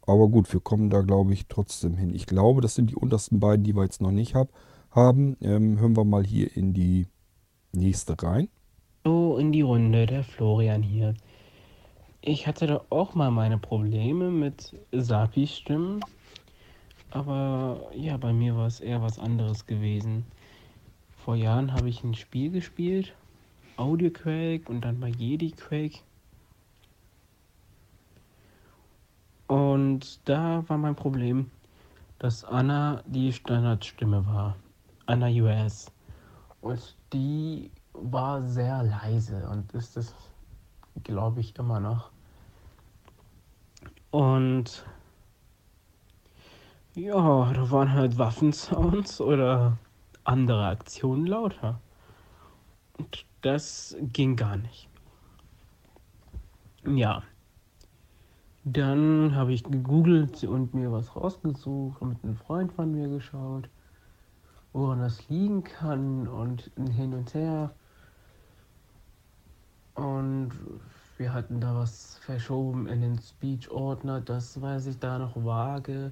[0.05, 2.13] Aber gut, wir kommen da, glaube ich, trotzdem hin.
[2.13, 4.49] Ich glaube, das sind die untersten beiden, die wir jetzt noch nicht hab,
[4.91, 5.37] haben.
[5.41, 7.07] Ähm, hören wir mal hier in die
[7.71, 8.49] nächste rein.
[9.03, 11.13] So in die Runde, der Florian hier.
[12.21, 15.99] Ich hatte da auch mal meine Probleme mit Sapi-Stimmen.
[17.11, 20.25] Aber ja, bei mir war es eher was anderes gewesen.
[21.17, 23.13] Vor Jahren habe ich ein Spiel gespielt,
[23.75, 25.99] Audio Quake und dann bei Jedi Quake.
[29.47, 31.51] Und da war mein Problem,
[32.19, 34.55] dass Anna die Standardstimme war.
[35.05, 35.91] Anna US.
[36.61, 40.13] Und die war sehr leise und ist es,
[41.03, 42.11] glaube ich, immer noch.
[44.11, 44.85] Und
[46.95, 49.77] ja, da waren halt Waffensounds oder
[50.23, 51.79] andere Aktionen lauter.
[52.97, 54.87] Und das ging gar nicht.
[56.85, 57.23] Ja.
[58.65, 63.67] Dann habe ich gegoogelt und mir was rausgesucht und mit einem Freund von mir geschaut,
[64.71, 67.73] woran das liegen kann und hin und her.
[69.95, 70.51] Und
[71.17, 76.11] wir hatten da was verschoben in den Speech-Ordner, das weiß ich da noch vage.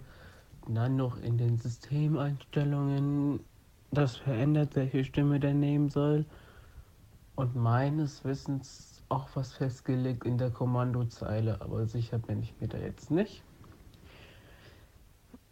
[0.68, 3.40] Dann noch in den Systemeinstellungen
[3.92, 6.26] das verändert, welche Stimme der nehmen soll.
[7.36, 12.78] Und meines Wissens auch was festgelegt in der Kommandozeile, aber sicher bin ich mir da
[12.78, 13.44] jetzt nicht.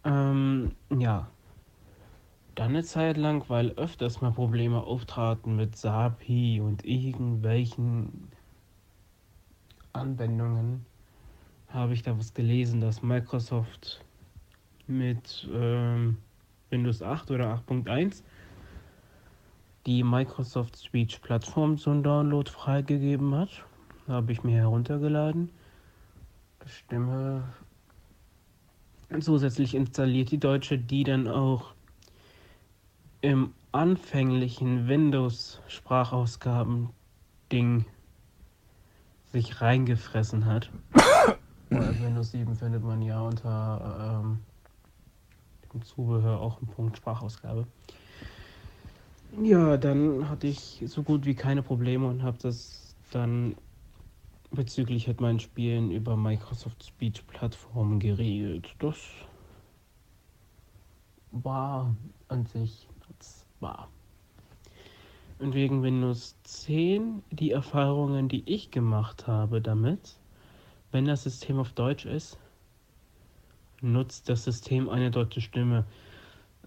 [0.04, 1.28] Ähm, ja.
[2.60, 8.28] Dann eine Zeit lang, weil öfters mal Probleme auftraten mit SAPI und irgendwelchen
[9.94, 10.84] Anwendungen,
[11.68, 14.04] habe ich da was gelesen, dass Microsoft
[14.86, 16.18] mit ähm,
[16.68, 18.22] Windows 8 oder 8.1
[19.86, 23.64] die Microsoft Speech Plattform zum Download freigegeben hat.
[24.06, 25.48] Habe ich mir heruntergeladen.
[26.66, 27.42] Stimme
[29.18, 31.72] zusätzlich installiert, die deutsche, die dann auch
[33.20, 37.84] im anfänglichen Windows-Sprachausgaben-Ding
[39.32, 40.70] sich reingefressen hat.
[41.70, 44.40] Windows 7 findet man ja unter ähm,
[45.72, 47.66] dem Zubehör auch einen Punkt Sprachausgabe.
[49.40, 53.54] Ja, dann hatte ich so gut wie keine Probleme und habe das dann
[54.50, 58.74] bezüglich halt meinen Spielen über Microsoft Speech Plattformen geregelt.
[58.80, 58.96] Das
[61.30, 61.94] war
[62.26, 62.88] an sich
[63.60, 63.88] war.
[65.38, 70.18] Und wegen Windows 10, die Erfahrungen, die ich gemacht habe damit,
[70.92, 72.38] wenn das System auf Deutsch ist,
[73.80, 75.86] nutzt das System eine deutsche Stimme.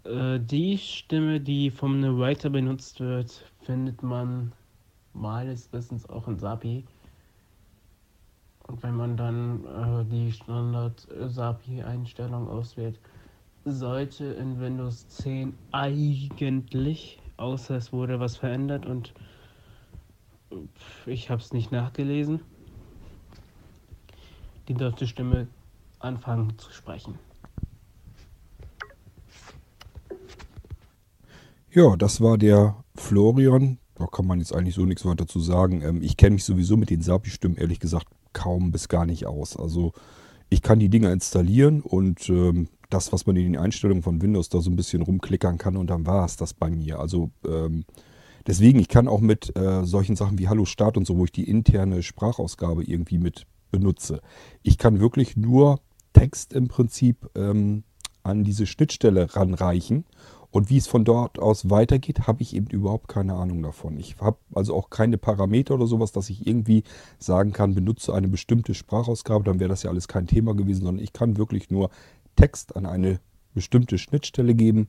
[0.06, 4.52] Äh, die Stimme, die vom Narrator benutzt wird, findet man
[5.14, 6.84] meines Wissens auch in SAPI.
[8.68, 12.98] Und wenn man dann äh, die Standard-SAPI-Einstellung auswählt,
[13.66, 19.14] sollte in Windows 10 eigentlich, außer es wurde was verändert und
[21.06, 22.42] ich habe es nicht nachgelesen,
[24.68, 25.48] die deutsche Stimme
[26.00, 27.18] anfangen zu sprechen.
[31.72, 33.80] Ja, das war der Florian.
[33.96, 35.82] Da kann man jetzt eigentlich so nichts weiter zu sagen.
[35.82, 39.58] Ähm, ich kenne mich sowieso mit den SAPI-Stimmen ehrlich gesagt kaum bis gar nicht aus.
[39.58, 39.94] Also
[40.50, 44.50] ich kann die Dinger installieren und ähm, das, was man in den Einstellungen von Windows
[44.50, 47.00] da so ein bisschen rumklickern kann und dann war es das bei mir.
[47.00, 47.86] Also ähm,
[48.46, 51.32] deswegen, ich kann auch mit äh, solchen Sachen wie Hallo Start und so, wo ich
[51.32, 54.22] die interne Sprachausgabe irgendwie mit benutze.
[54.62, 55.80] Ich kann wirklich nur
[56.14, 57.84] Text im Prinzip ähm,
[58.22, 60.06] an diese Schnittstelle ranreichen
[60.54, 63.98] und wie es von dort aus weitergeht, habe ich eben überhaupt keine Ahnung davon.
[63.98, 66.84] Ich habe also auch keine Parameter oder sowas, dass ich irgendwie
[67.18, 71.04] sagen kann, benutze eine bestimmte Sprachausgabe, dann wäre das ja alles kein Thema gewesen, sondern
[71.04, 71.90] ich kann wirklich nur
[72.36, 73.20] Text an eine
[73.54, 74.88] bestimmte Schnittstelle geben.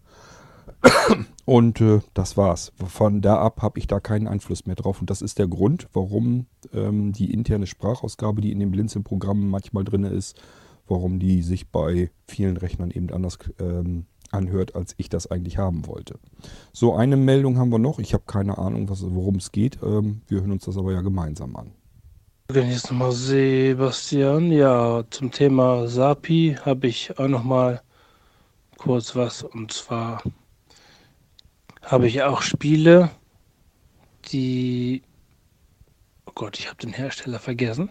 [1.44, 2.72] Und äh, das war's.
[2.86, 5.00] Von da ab habe ich da keinen Einfluss mehr drauf.
[5.00, 9.84] Und das ist der Grund, warum ähm, die interne Sprachausgabe, die in dem Blinzeln-Programm manchmal
[9.84, 10.40] drin ist,
[10.86, 15.86] warum die sich bei vielen Rechnern eben anders ähm, anhört, als ich das eigentlich haben
[15.86, 16.18] wollte.
[16.72, 17.98] So, eine Meldung haben wir noch.
[17.98, 19.78] Ich habe keine Ahnung, worum es geht.
[19.82, 21.72] Ähm, wir hören uns das aber ja gemeinsam an.
[22.52, 24.52] Jetzt nochmal Sebastian.
[24.52, 27.82] Ja, zum Thema SAPI habe ich auch nochmal
[28.76, 29.42] kurz was.
[29.42, 30.22] Und zwar
[31.82, 33.10] habe ich auch Spiele,
[34.26, 35.02] die.
[36.26, 37.90] Oh Gott, ich habe den Hersteller vergessen.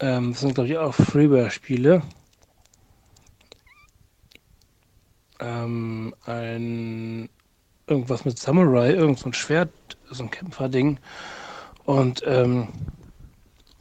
[0.00, 2.02] Ähm, das sind, glaube ich, auch Freeware-Spiele.
[5.40, 7.28] ähm, ein
[7.86, 9.70] irgendwas mit Samurai, irgend so ein Schwert,
[10.10, 10.98] so ein Kämpferding.
[11.84, 12.68] Und ähm,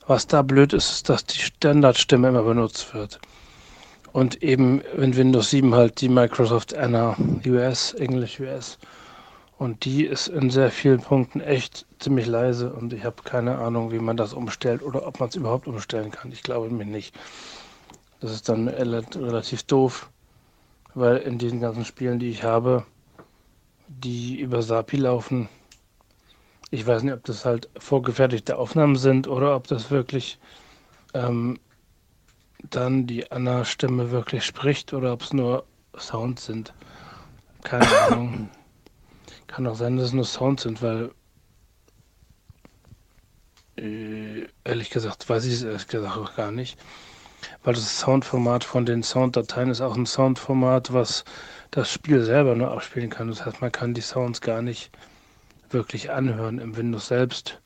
[0.07, 3.19] was da blöd ist, ist, dass die Standardstimme immer benutzt wird.
[4.13, 8.77] Und eben in Windows 7 halt die Microsoft Anna US, Englisch US.
[9.57, 13.91] Und die ist in sehr vielen Punkten echt ziemlich leise und ich habe keine Ahnung,
[13.91, 16.31] wie man das umstellt oder ob man es überhaupt umstellen kann.
[16.31, 17.15] Ich glaube mir nicht.
[18.19, 20.09] Das ist dann relativ doof
[20.95, 22.85] weil in diesen ganzen Spielen, die ich habe,
[23.87, 25.49] die über SAPI laufen,
[26.71, 30.39] ich weiß nicht, ob das halt vorgefertigte Aufnahmen sind oder ob das wirklich
[31.13, 31.59] ähm,
[32.69, 35.65] dann die Anna-Stimme wirklich spricht oder ob es nur
[35.97, 36.73] Sounds sind.
[37.63, 38.49] Keine Ahnung.
[39.47, 41.11] Kann auch sein, dass es nur Sounds sind, weil
[43.77, 46.77] äh, ehrlich gesagt weiß ich es ehrlich gesagt auch gar nicht
[47.63, 51.25] weil das Soundformat von den Sounddateien ist auch ein Soundformat, was
[51.71, 53.27] das Spiel selber nur abspielen kann.
[53.27, 54.91] Das heißt, man kann die Sounds gar nicht
[55.75, 57.59] wirklich anhören im Windows selbst.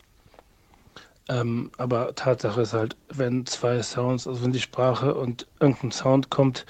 [1.29, 6.29] Ähm, aber Tatsache ist halt, wenn zwei Sounds, also wenn die Sprache und irgendein Sound
[6.29, 6.65] kommt,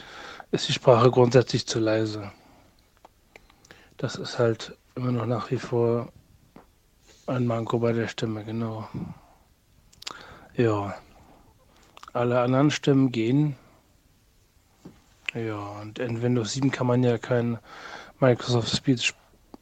[0.52, 2.32] ist die Sprache grundsätzlich zu leise.
[3.98, 6.12] Das ist halt immer noch nach wie vor
[7.26, 8.90] ein Manko bei der Stimme, genau.
[10.56, 10.96] Ja.
[12.12, 13.56] Alle anderen Stimmen gehen.
[15.34, 17.60] Ja, und in Windows 7 kann man ja kein
[18.20, 19.14] Microsoft Speech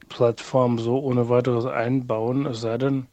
[0.09, 3.07] Plattform so ohne weiteres einbauen, es sei denn,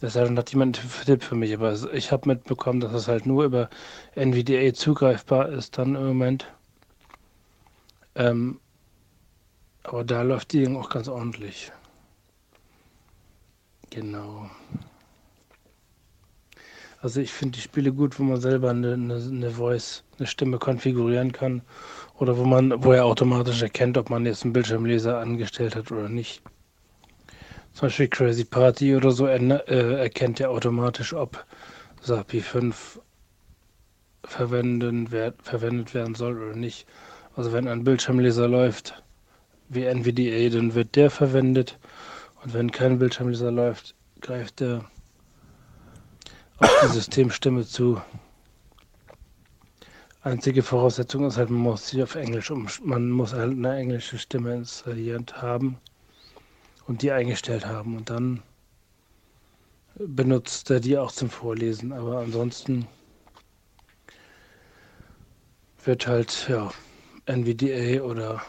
[0.00, 3.08] es sei denn, hat jemand einen Tipp für mich, aber ich habe mitbekommen, dass es
[3.08, 3.68] halt nur über
[4.14, 6.46] NVDA zugreifbar ist dann im Moment.
[8.14, 8.60] Ähm,
[9.82, 11.72] aber da läuft die auch ganz ordentlich.
[13.90, 14.48] Genau.
[17.02, 20.58] Also ich finde die Spiele gut, wo man selber eine, eine, eine, Voice, eine Stimme
[20.58, 21.62] konfigurieren kann
[22.20, 26.08] oder wo man, wo er automatisch erkennt, ob man jetzt einen Bildschirmleser angestellt hat oder
[26.08, 26.42] nicht.
[27.72, 31.44] Zum Beispiel Crazy Party oder so er, äh, erkennt er automatisch, ob
[32.02, 33.00] SAPI 5
[34.22, 36.86] verwenden, wer, verwendet werden soll oder nicht.
[37.36, 39.02] Also wenn ein Bildschirmleser läuft
[39.70, 41.78] wie NVDA, dann wird der verwendet.
[42.44, 44.84] Und wenn kein Bildschirmleser läuft, greift der
[46.58, 47.98] auf die Systemstimme zu.
[50.22, 54.18] Einzige Voraussetzung ist halt, man muss sie auf Englisch um, man muss halt eine englische
[54.18, 55.78] Stimme installiert haben
[56.86, 58.42] und die eingestellt haben und dann
[59.94, 61.94] benutzt er die auch zum Vorlesen.
[61.94, 62.86] Aber ansonsten
[65.84, 66.70] wird halt, ja,
[67.24, 68.42] NVDA oder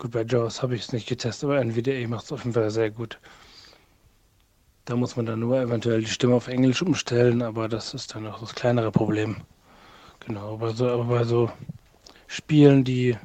[0.00, 2.70] gut, bei JAWS habe ich es nicht getestet, aber NVDA macht es auf jeden Fall
[2.70, 3.20] sehr gut.
[4.84, 8.26] Da muss man dann nur eventuell die Stimme auf Englisch umstellen, aber das ist dann
[8.26, 9.36] auch das kleinere Problem.
[10.28, 11.50] Genau, aber so, aber bei so
[12.26, 13.16] Spielen, die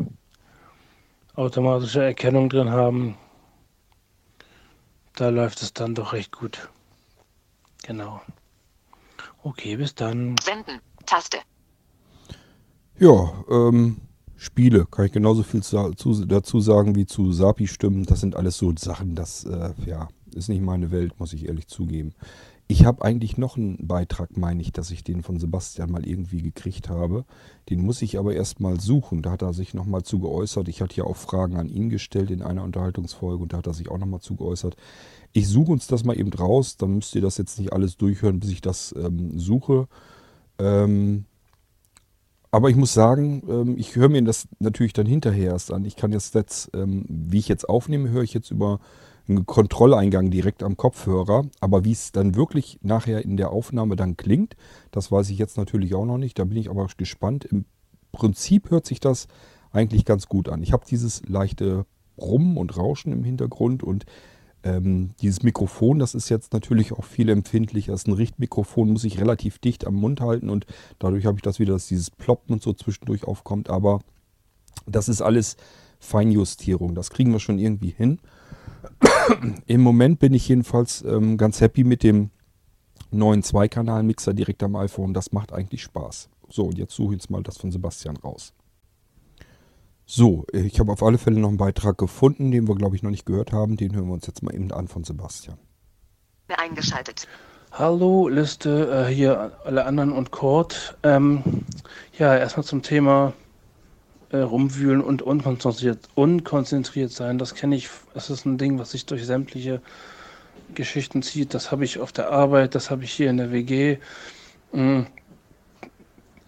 [1.36, 3.18] automatische Erkennung drin haben,
[5.18, 6.70] da läuft es dann doch recht gut.
[7.86, 8.22] Genau.
[9.44, 10.36] Okay, bis dann.
[10.42, 10.80] Senden.
[11.06, 11.40] Taste.
[12.98, 13.98] Ja, ähm,
[14.38, 18.06] Spiele, kann ich genauso viel zu, zu, dazu sagen wie zu Sapi-Stimmen.
[18.06, 21.68] Das sind alles so Sachen, das äh, ja, ist nicht meine Welt, muss ich ehrlich
[21.68, 22.14] zugeben.
[22.74, 26.42] Ich habe eigentlich noch einen Beitrag, meine ich, dass ich den von Sebastian mal irgendwie
[26.42, 27.24] gekriegt habe.
[27.70, 29.22] Den muss ich aber erst mal suchen.
[29.22, 30.68] Da hat er sich nochmal zu geäußert.
[30.68, 33.76] Ich hatte ja auch Fragen an ihn gestellt in einer Unterhaltungsfolge und da hat er
[33.76, 34.76] sich auch nochmal zu geäußert.
[35.34, 36.76] Ich suche uns das mal eben raus.
[36.76, 39.88] Dann müsst ihr das jetzt nicht alles durchhören, bis ich das ähm, suche.
[40.58, 41.26] Ähm,
[42.50, 45.86] aber ich muss sagen, ähm, ich höre mir das natürlich dann hinterher erst an.
[45.86, 48.80] Ich kann jetzt, jetzt ähm, wie ich jetzt aufnehme, höre ich jetzt über
[49.28, 51.46] einen Kontrolleingang direkt am Kopfhörer.
[51.60, 54.56] Aber wie es dann wirklich nachher in der Aufnahme dann klingt,
[54.92, 56.38] das weiß ich jetzt natürlich auch noch nicht.
[56.40, 57.46] Da bin ich aber gespannt.
[57.46, 57.66] Im
[58.12, 59.28] Prinzip hört sich das
[59.72, 60.62] eigentlich ganz gut an.
[60.62, 64.06] Ich habe dieses leichte Brummen und Rauschen im Hintergrund und
[64.64, 67.92] ähm, dieses Mikrofon, das ist jetzt natürlich auch viel empfindlicher.
[67.92, 70.66] Das ist ein Richtmikrofon, muss ich relativ dicht am Mund halten und
[71.00, 73.70] dadurch habe ich das wieder, dass dieses Ploppen und so zwischendurch aufkommt.
[73.70, 74.00] Aber
[74.86, 75.58] das ist alles
[76.00, 76.96] Feinjustierung.
[76.96, 78.20] Das kriegen wir schon irgendwie hin.
[79.68, 82.32] Im Moment bin ich jedenfalls ähm, ganz happy mit dem
[83.12, 85.14] neuen Zweikanal-Mixer direkt am iPhone.
[85.14, 86.30] Das macht eigentlich Spaß.
[86.50, 88.54] So, und jetzt suche ich jetzt mal das von Sebastian raus.
[90.06, 93.10] So, ich habe auf alle Fälle noch einen Beitrag gefunden, den wir, glaube ich, noch
[93.10, 93.78] nicht gehört haben.
[93.78, 95.58] Den hören wir uns jetzt mal eben an von Sebastian.
[96.50, 97.28] Eingeschaltet.
[97.72, 100.98] Hallo, Liste, äh, hier alle anderen und Kurt.
[101.02, 101.42] Ähm,
[102.20, 103.34] ja, erstmal zum Thema
[104.34, 107.38] äh, rumwühlen und unkonzentriert, unkonzentriert sein.
[107.38, 109.80] Das kenne ich, das ist ein Ding, was sich durch sämtliche
[110.74, 111.54] Geschichten zieht.
[111.54, 113.98] Das habe ich auf der Arbeit, das habe ich hier in der WG.
[114.72, 115.06] Mhm.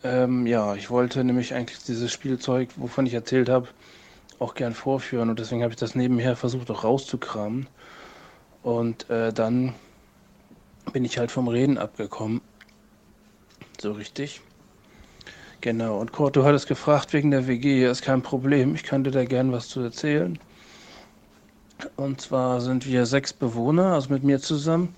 [0.03, 3.67] Ähm, ja, ich wollte nämlich eigentlich dieses Spielzeug, wovon ich erzählt habe,
[4.39, 7.67] auch gern vorführen und deswegen habe ich das nebenher versucht auch rauszukramen.
[8.63, 9.75] Und äh, dann
[10.91, 12.41] bin ich halt vom Reden abgekommen.
[13.79, 14.41] So richtig.
[15.65, 19.03] Genau, und Kurt, du hattest gefragt wegen der WG, ja, ist kein Problem, ich kann
[19.03, 20.37] dir da gern was zu erzählen.
[21.95, 24.93] Und zwar sind wir sechs Bewohner, also mit mir zusammen.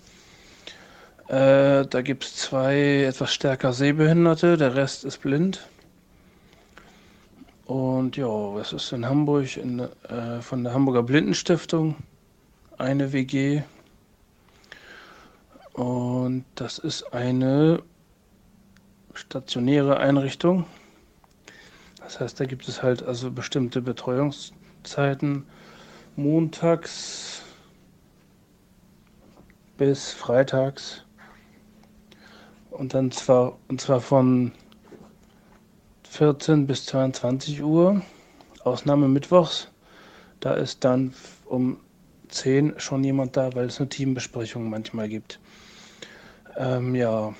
[1.29, 5.65] Äh, da gibt es zwei etwas stärker Sehbehinderte, der Rest ist blind.
[7.65, 11.95] Und ja, es ist in Hamburg in, äh, von der Hamburger Blindenstiftung
[12.77, 13.61] eine WG.
[15.71, 17.83] Und das ist eine
[19.17, 20.65] stationäre Einrichtung.
[21.99, 25.45] Das heißt, da gibt es halt also bestimmte Betreuungszeiten
[26.15, 27.41] montags
[29.77, 31.03] bis freitags
[32.71, 34.51] und dann zwar und zwar von
[36.09, 38.01] 14 bis 22 Uhr.
[38.63, 39.69] Ausnahme mittwochs.
[40.39, 41.13] Da ist dann
[41.45, 41.77] um
[42.29, 45.39] 10 schon jemand da, weil es eine Teambesprechung manchmal gibt.
[46.57, 47.33] Ähm, ja,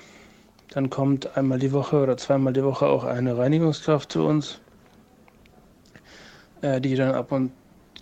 [0.70, 4.60] dann kommt einmal die Woche oder zweimal die Woche auch eine Reinigungskraft zu uns,
[6.62, 7.52] äh, die dann ab und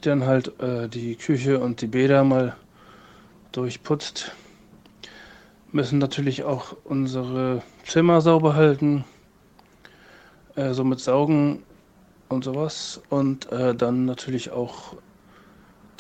[0.02, 2.56] dann halt äh, die Küche und die Bäder mal
[3.52, 4.32] durchputzt.
[5.72, 9.04] Müssen natürlich auch unsere Zimmer sauber halten,
[10.54, 11.62] äh, somit saugen
[12.28, 13.00] und sowas.
[13.08, 14.96] Und äh, dann natürlich auch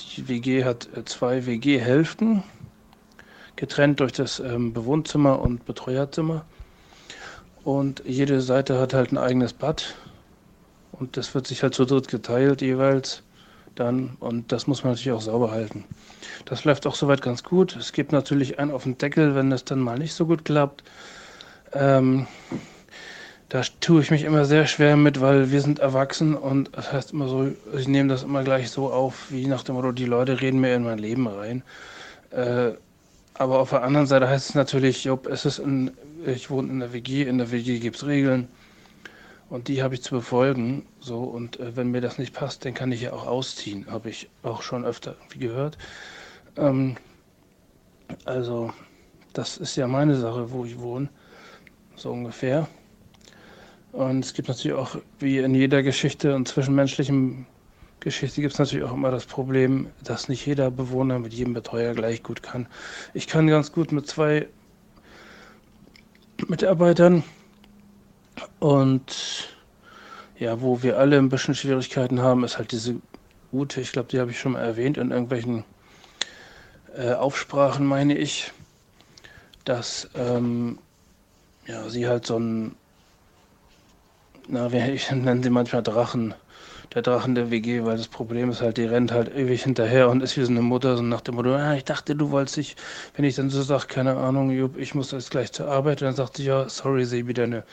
[0.00, 2.42] die WG hat äh, zwei WG-Hälften,
[3.56, 6.44] getrennt durch das ähm, Bewohnzimmer und Betreuerzimmer.
[7.64, 9.94] Und jede Seite hat halt ein eigenes Bad.
[10.92, 13.22] Und das wird sich halt zu dritt geteilt jeweils
[13.74, 14.16] dann.
[14.20, 15.84] Und das muss man natürlich auch sauber halten.
[16.44, 17.76] Das läuft auch soweit ganz gut.
[17.76, 20.84] Es gibt natürlich einen auf den Deckel, wenn das dann mal nicht so gut klappt.
[21.72, 22.26] Ähm,
[23.48, 27.12] da tue ich mich immer sehr schwer mit, weil wir sind erwachsen und das heißt
[27.12, 30.40] immer so, ich nehme das immer gleich so auf, wie nach dem Motto, die Leute
[30.40, 31.62] reden mir in mein Leben rein.
[32.30, 32.72] Äh,
[33.38, 35.90] aber auf der anderen Seite heißt es natürlich, Job, es ist ein
[36.24, 38.48] ich wohne in der WG, in der WG gibt es Regeln
[39.48, 40.86] und die habe ich zu befolgen.
[41.00, 44.10] So, und äh, wenn mir das nicht passt, dann kann ich ja auch ausziehen, habe
[44.10, 45.78] ich auch schon öfter gehört.
[46.56, 46.96] Ähm,
[48.24, 48.72] also,
[49.32, 51.08] das ist ja meine Sache, wo ich wohne,
[51.96, 52.68] so ungefähr.
[53.92, 57.46] Und es gibt natürlich auch, wie in jeder Geschichte und zwischenmenschlichen
[58.06, 61.92] Geschichte, gibt es natürlich auch immer das Problem, dass nicht jeder Bewohner mit jedem Betreuer
[61.92, 62.68] gleich gut kann.
[63.14, 64.46] Ich kann ganz gut mit zwei
[66.46, 67.24] Mitarbeitern.
[68.60, 69.48] Und
[70.38, 72.94] ja, wo wir alle ein bisschen Schwierigkeiten haben, ist halt diese
[73.52, 73.80] Ute.
[73.80, 75.64] Ich glaube, die habe ich schon mal erwähnt in irgendwelchen
[76.96, 78.52] äh, Aufsprachen, meine ich.
[79.64, 80.78] dass ähm,
[81.66, 82.76] ja, sie halt so ein,
[84.46, 86.34] na, ich nenne sie manchmal Drachen,
[86.96, 90.22] der Drachen der WG, weil das Problem ist halt, die rennt halt ewig hinterher und
[90.22, 92.76] ist wie so eine Mutter, so nach dem Motto, ah, ich dachte, du wolltest dich,
[93.14, 96.14] wenn ich dann so sage, keine Ahnung, Jupp, ich muss jetzt gleich zur Arbeit, dann
[96.14, 97.64] sagt sie, ja, sorry, Sebi, deine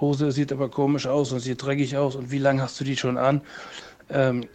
[0.00, 2.96] Hose sieht aber komisch aus und sieht dreckig aus und wie lange hast du die
[2.96, 3.40] schon an?
[4.10, 4.48] Ähm,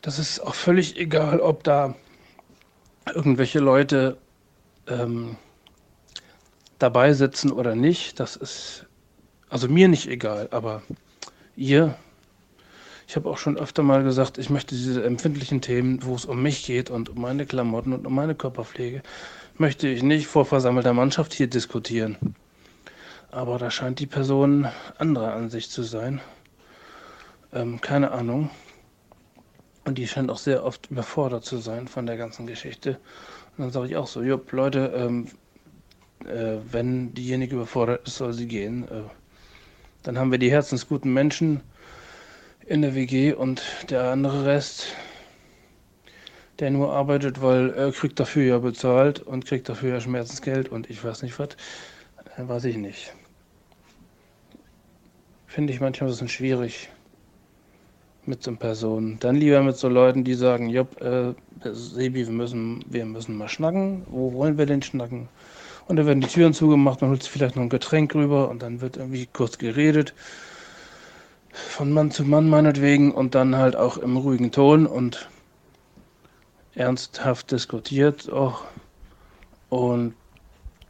[0.00, 1.94] das ist auch völlig egal, ob da
[3.14, 4.16] irgendwelche Leute
[4.88, 5.36] ähm,
[6.78, 8.20] dabei sitzen oder nicht.
[8.20, 8.86] Das ist
[9.50, 10.80] also mir nicht egal, aber
[11.56, 11.94] ihr.
[13.06, 16.42] Ich habe auch schon öfter mal gesagt, ich möchte diese empfindlichen Themen, wo es um
[16.42, 19.02] mich geht und um meine Klamotten und um meine Körperpflege,
[19.58, 22.16] möchte ich nicht vor versammelter Mannschaft hier diskutieren.
[23.30, 26.20] Aber da scheint die Person anderer Ansicht zu sein.
[27.52, 28.50] Ähm, keine Ahnung.
[29.84, 32.98] Und die scheint auch sehr oft überfordert zu sein von der ganzen Geschichte.
[33.56, 35.28] Und dann sage ich auch so, jupp, Leute, ähm,
[36.26, 38.84] äh, wenn diejenige überfordert ist, soll sie gehen.
[38.84, 39.02] Äh,
[40.02, 41.60] dann haben wir die herzensguten Menschen
[42.66, 44.86] in der WG und der andere Rest,
[46.58, 50.88] der nur arbeitet, weil er kriegt dafür ja bezahlt und kriegt dafür ja Schmerzensgeld und
[50.88, 51.50] ich weiß nicht was,
[52.36, 53.14] äh, weiß ich nicht.
[55.46, 56.90] Finde ich manchmal ein bisschen schwierig
[58.26, 59.18] mit so Personen.
[59.20, 61.34] Dann lieber mit so Leuten, die sagen, Jopp, äh,
[61.72, 64.04] Sebi, wir müssen, wir müssen mal schnacken.
[64.08, 65.28] Wo wollen wir denn schnacken?
[65.86, 68.80] Und dann werden die Türen zugemacht, man holt vielleicht noch ein Getränk rüber und dann
[68.80, 70.14] wird irgendwie kurz geredet.
[71.54, 75.28] Von Mann zu Mann meinetwegen und dann halt auch im ruhigen Ton und
[76.74, 78.64] ernsthaft diskutiert auch.
[79.68, 80.14] Und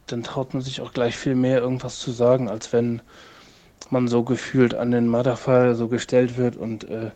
[0.07, 3.03] dann traut man sich auch gleich viel mehr irgendwas zu sagen, als wenn
[3.91, 7.11] man so gefühlt an den Marterfall so gestellt wird und äh,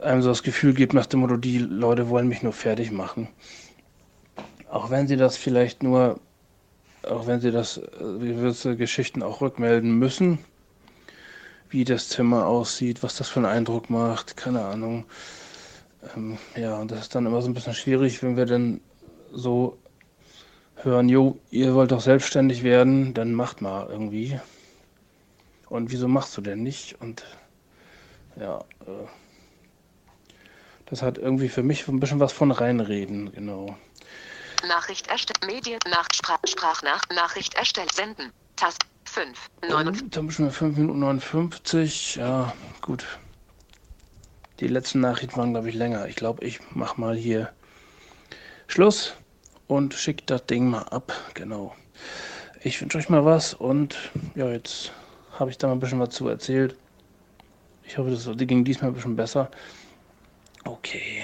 [0.00, 3.28] einem so das Gefühl gibt nach dem Motto, die Leute wollen mich nur fertig machen.
[4.70, 6.20] Auch wenn sie das vielleicht nur,
[7.02, 10.38] auch wenn sie das äh, gewisse Geschichten auch rückmelden müssen,
[11.76, 15.04] wie das Zimmer aussieht, was das für einen Eindruck macht, keine Ahnung.
[16.16, 18.80] Ähm, ja, und das ist dann immer so ein bisschen schwierig, wenn wir dann
[19.30, 19.76] so
[20.76, 24.40] hören, jo, ihr wollt doch selbstständig werden, dann macht mal irgendwie.
[25.68, 26.98] Und wieso machst du denn nicht?
[27.02, 27.24] Und
[28.40, 29.06] ja, äh,
[30.86, 33.76] das hat irgendwie für mich ein bisschen was von reinreden, genau.
[34.66, 35.44] Nachricht erstellt.
[35.44, 35.78] Medien.
[35.90, 37.02] Nach Sprach, Sprachnach.
[37.14, 37.92] Nachricht erstellt.
[37.92, 38.32] Senden.
[38.56, 38.86] Tast
[39.16, 39.50] 5.
[39.70, 39.88] 9.
[39.88, 42.16] Und dann schon 5 Minuten 59.
[42.16, 42.52] Ja,
[42.82, 43.06] gut.
[44.60, 46.06] Die letzten Nachrichten waren, glaube ich, länger.
[46.06, 47.50] Ich glaube, ich mache mal hier
[48.66, 49.14] Schluss
[49.68, 51.14] und schicke das Ding mal ab.
[51.32, 51.74] Genau.
[52.62, 53.96] Ich wünsche euch mal was und
[54.34, 54.92] ja, jetzt
[55.38, 56.76] habe ich da mal ein bisschen was zu erzählt.
[57.84, 59.50] Ich hoffe, das ging diesmal ein bisschen besser.
[60.64, 61.22] Okay.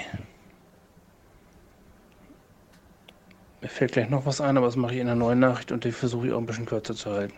[3.62, 5.84] Mir fällt gleich noch was ein, aber das mache ich in einer neuen Nachricht und
[5.84, 7.34] die versuche ich auch ein bisschen kürzer zu halten.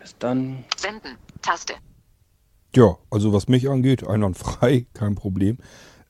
[0.00, 0.64] Bis dann.
[0.76, 1.16] Senden.
[1.42, 1.74] Taste.
[2.74, 5.58] Ja, also was mich angeht, einwandfrei, kein Problem.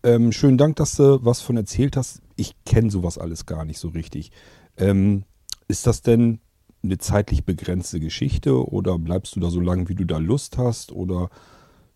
[0.03, 2.23] Ähm, schönen Dank, dass du was von erzählt hast.
[2.37, 4.31] Ich kenne sowas alles gar nicht so richtig.
[4.77, 5.25] Ähm,
[5.69, 6.41] ist das denn
[6.83, 10.93] eine zeitlich begrenzte Geschichte oder bleibst du da so lange, wie du da Lust hast?
[10.93, 11.29] Oder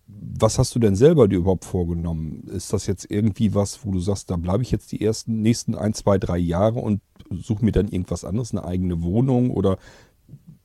[0.07, 2.45] was hast du denn selber dir überhaupt vorgenommen?
[2.49, 5.75] Ist das jetzt irgendwie was, wo du sagst, da bleibe ich jetzt die ersten, nächsten
[5.75, 9.79] ein, zwei, drei Jahre und suche mir dann irgendwas anderes, eine eigene Wohnung oder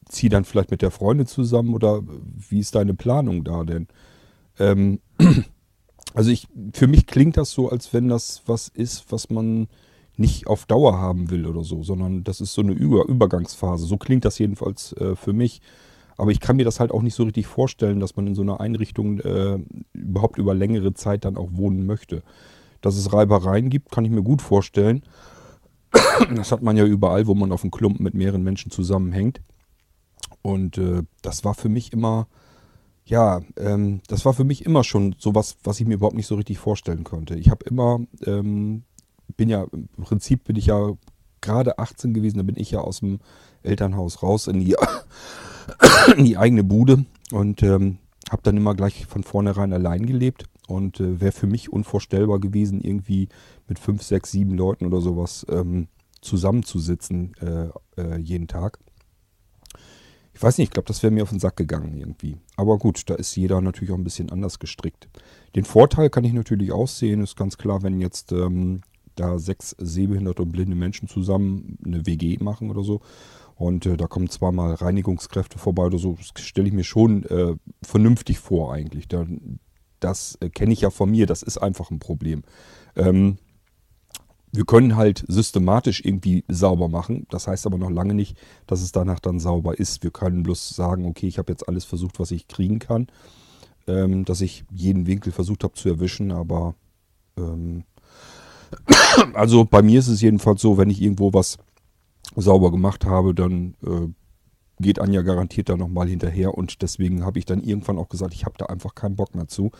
[0.09, 3.87] ziehe dann vielleicht mit der Freundin zusammen oder wie ist deine Planung da denn?
[4.59, 4.99] Ähm,
[6.13, 9.67] also ich, für mich klingt das so, als wenn das was ist, was man
[10.17, 13.85] nicht auf Dauer haben will oder so, sondern das ist so eine Über Übergangsphase.
[13.85, 15.61] So klingt das jedenfalls äh, für mich.
[16.17, 18.41] Aber ich kann mir das halt auch nicht so richtig vorstellen, dass man in so
[18.41, 19.57] einer Einrichtung äh,
[19.93, 22.23] überhaupt über längere Zeit dann auch wohnen möchte.
[22.81, 25.03] Dass es Reibereien gibt, kann ich mir gut vorstellen.
[26.35, 29.39] Das hat man ja überall, wo man auf einem Klumpen mit mehreren Menschen zusammenhängt.
[30.41, 32.27] Und äh, das war für mich immer,
[33.05, 36.35] ja, ähm, das war für mich immer schon sowas, was ich mir überhaupt nicht so
[36.35, 37.35] richtig vorstellen konnte.
[37.35, 38.83] Ich habe immer ähm,
[39.39, 40.93] bin ja, im Prinzip bin ich ja
[41.41, 43.19] gerade 18 gewesen, da bin ich ja aus dem
[43.63, 44.75] Elternhaus raus in die,
[46.17, 50.99] in die eigene Bude und ähm, habe dann immer gleich von vornherein allein gelebt und
[50.99, 53.29] äh, wäre für mich unvorstellbar gewesen, irgendwie
[53.67, 55.87] mit fünf, sechs, sieben Leuten oder sowas ähm,
[56.21, 58.79] zusammenzusitzen äh, äh, jeden Tag.
[60.39, 62.37] Ich weiß nicht, ich glaube, das wäre mir auf den Sack gegangen irgendwie.
[62.55, 65.09] Aber gut, da ist jeder natürlich auch ein bisschen anders gestrickt.
[65.53, 68.79] Den Vorteil kann ich natürlich auch sehen, ist ganz klar, wenn jetzt ähm,
[69.15, 73.01] da sechs sehbehinderte und blinde Menschen zusammen eine WG machen oder so.
[73.55, 77.25] Und äh, da kommen zwar mal Reinigungskräfte vorbei oder so, das stelle ich mir schon
[77.25, 79.09] äh, vernünftig vor eigentlich.
[79.09, 79.27] Da,
[79.99, 82.43] das äh, kenne ich ja von mir, das ist einfach ein Problem.
[82.95, 83.39] Ähm,
[84.51, 87.27] wir können halt systematisch irgendwie sauber machen.
[87.29, 88.37] Das heißt aber noch lange nicht,
[88.67, 90.03] dass es danach dann sauber ist.
[90.03, 93.07] Wir können bloß sagen, okay, ich habe jetzt alles versucht, was ich kriegen kann.
[93.87, 96.75] Ähm, dass ich jeden Winkel versucht habe zu erwischen, aber
[97.37, 97.83] ähm,
[99.33, 101.57] also bei mir ist es jedenfalls so, wenn ich irgendwo was
[102.35, 104.07] sauber gemacht habe, dann äh,
[104.79, 108.45] geht Anja garantiert da nochmal hinterher und deswegen habe ich dann irgendwann auch gesagt, ich
[108.45, 109.71] habe da einfach keinen Bock mehr zu.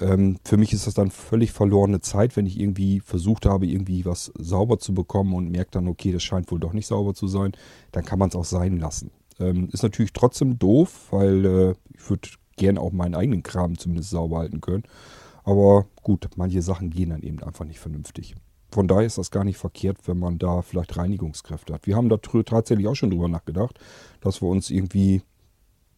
[0.00, 4.04] Ähm, für mich ist das dann völlig verlorene Zeit, wenn ich irgendwie versucht habe, irgendwie
[4.04, 7.28] was sauber zu bekommen und merke dann, okay, das scheint wohl doch nicht sauber zu
[7.28, 7.52] sein,
[7.92, 9.10] dann kann man es auch sein lassen.
[9.38, 14.10] Ähm, ist natürlich trotzdem doof, weil äh, ich würde gerne auch meinen eigenen Kram zumindest
[14.10, 14.84] sauber halten können.
[15.44, 18.34] Aber gut, manche Sachen gehen dann eben einfach nicht vernünftig.
[18.70, 21.86] Von daher ist das gar nicht verkehrt, wenn man da vielleicht Reinigungskräfte hat.
[21.86, 23.78] Wir haben da tatsächlich auch schon drüber nachgedacht,
[24.20, 25.22] dass wir uns irgendwie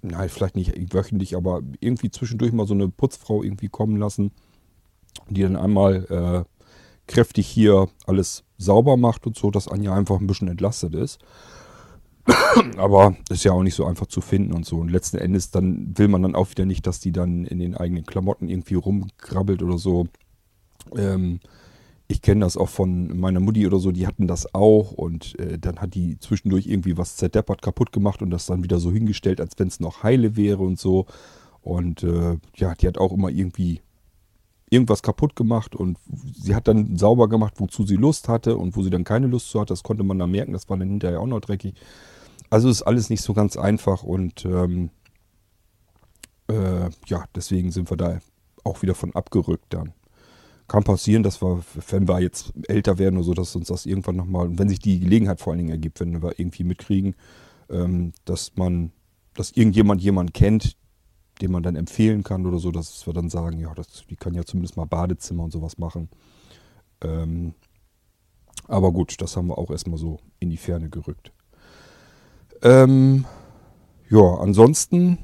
[0.09, 4.33] nein, vielleicht nicht wöchentlich, aber irgendwie zwischendurch mal so eine Putzfrau irgendwie kommen lassen,
[5.29, 6.45] die dann einmal äh,
[7.07, 11.19] kräftig hier alles sauber macht und so, dass Anja einfach ein bisschen entlastet ist.
[12.77, 14.79] aber ist ja auch nicht so einfach zu finden und so.
[14.79, 17.77] Und letzten Endes dann will man dann auch wieder nicht, dass die dann in den
[17.77, 20.07] eigenen Klamotten irgendwie rumkrabbelt oder so.
[20.97, 21.41] Ähm,
[22.09, 25.59] ich kenne das auch von meiner Mutti oder so, die hatten das auch und äh,
[25.59, 29.41] dann hat die zwischendurch irgendwie was zerdeppert kaputt gemacht und das dann wieder so hingestellt,
[29.41, 31.07] als wenn es noch heile wäre und so.
[31.63, 33.81] Und äh, ja, die hat auch immer irgendwie
[34.71, 35.99] irgendwas kaputt gemacht und
[36.35, 39.51] sie hat dann sauber gemacht, wozu sie Lust hatte und wo sie dann keine Lust
[39.51, 39.73] zu hatte.
[39.73, 41.75] Das konnte man dann merken, das war dann hinterher auch noch dreckig.
[42.51, 44.91] Also ist alles nicht so ganz einfach und ähm,
[46.49, 48.21] äh, ja, deswegen sind wir da
[48.63, 49.93] auch wieder von abgerückt dann
[50.69, 54.17] kann passieren, dass wir, wenn wir jetzt älter werden oder so, dass uns das irgendwann
[54.17, 57.15] nochmal, wenn sich die Gelegenheit vor allen Dingen ergibt, wenn wir irgendwie mitkriegen,
[57.71, 58.93] ähm, dass man,
[59.35, 60.77] dass irgendjemand jemanden kennt,
[61.41, 64.35] den man dann empfehlen kann oder so, dass wir dann sagen, ja, das, die kann
[64.35, 66.09] ja zumindest mal Badezimmer und sowas machen.
[67.03, 67.55] Ähm,
[68.69, 71.33] aber gut, das haben wir auch erstmal so in die Ferne gerückt.
[72.63, 73.27] Ähm,
[74.09, 75.19] ja, ansonsten,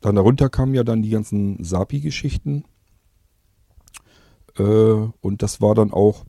[0.00, 2.64] dann darunter kamen ja dann die ganzen Sapi-Geschichten.
[4.58, 6.24] Äh, und das war dann auch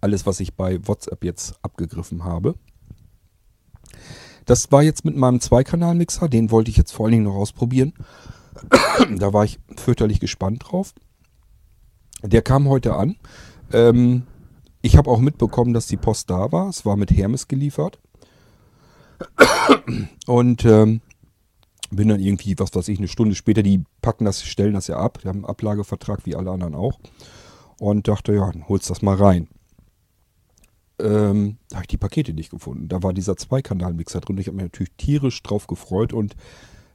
[0.00, 2.54] alles, was ich bei WhatsApp jetzt abgegriffen habe.
[4.44, 7.92] Das war jetzt mit meinem Zweikanal-Mixer, den wollte ich jetzt vor allen Dingen noch ausprobieren.
[9.16, 10.94] da war ich fürchterlich gespannt drauf.
[12.22, 13.16] Der kam heute an.
[13.72, 14.22] Ähm,
[14.80, 16.68] ich habe auch mitbekommen, dass die Post da war.
[16.68, 17.98] Es war mit Hermes geliefert.
[20.26, 21.00] Und ähm,
[21.90, 24.96] bin dann irgendwie, was weiß ich, eine Stunde später, die packen das, stellen das ja
[24.96, 26.98] ab, die haben einen Ablagevertrag wie alle anderen auch.
[27.78, 29.48] Und dachte, ja, dann holst das mal rein.
[31.00, 32.88] Ähm, da habe ich die Pakete nicht gefunden.
[32.88, 34.38] Da war dieser Zweikanal-Mixer drin.
[34.38, 36.34] Ich habe mich natürlich tierisch drauf gefreut und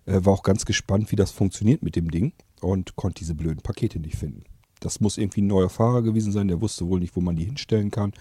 [0.05, 3.61] äh, war auch ganz gespannt, wie das funktioniert mit dem Ding und konnte diese blöden
[3.61, 4.43] Pakete nicht finden.
[4.81, 7.45] Das muss irgendwie ein neuer Fahrer gewesen sein, der wusste wohl nicht, wo man die
[7.45, 8.11] hinstellen kann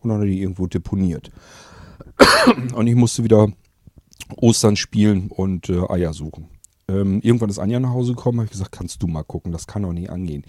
[0.00, 1.30] und dann hat er die irgendwo deponiert.
[2.74, 3.48] Und ich musste wieder
[4.36, 6.48] Ostern spielen und äh, Eier suchen.
[6.88, 9.66] Ähm, irgendwann ist Anja nach Hause gekommen, habe ich gesagt, kannst du mal gucken, das
[9.66, 10.44] kann doch nicht angehen.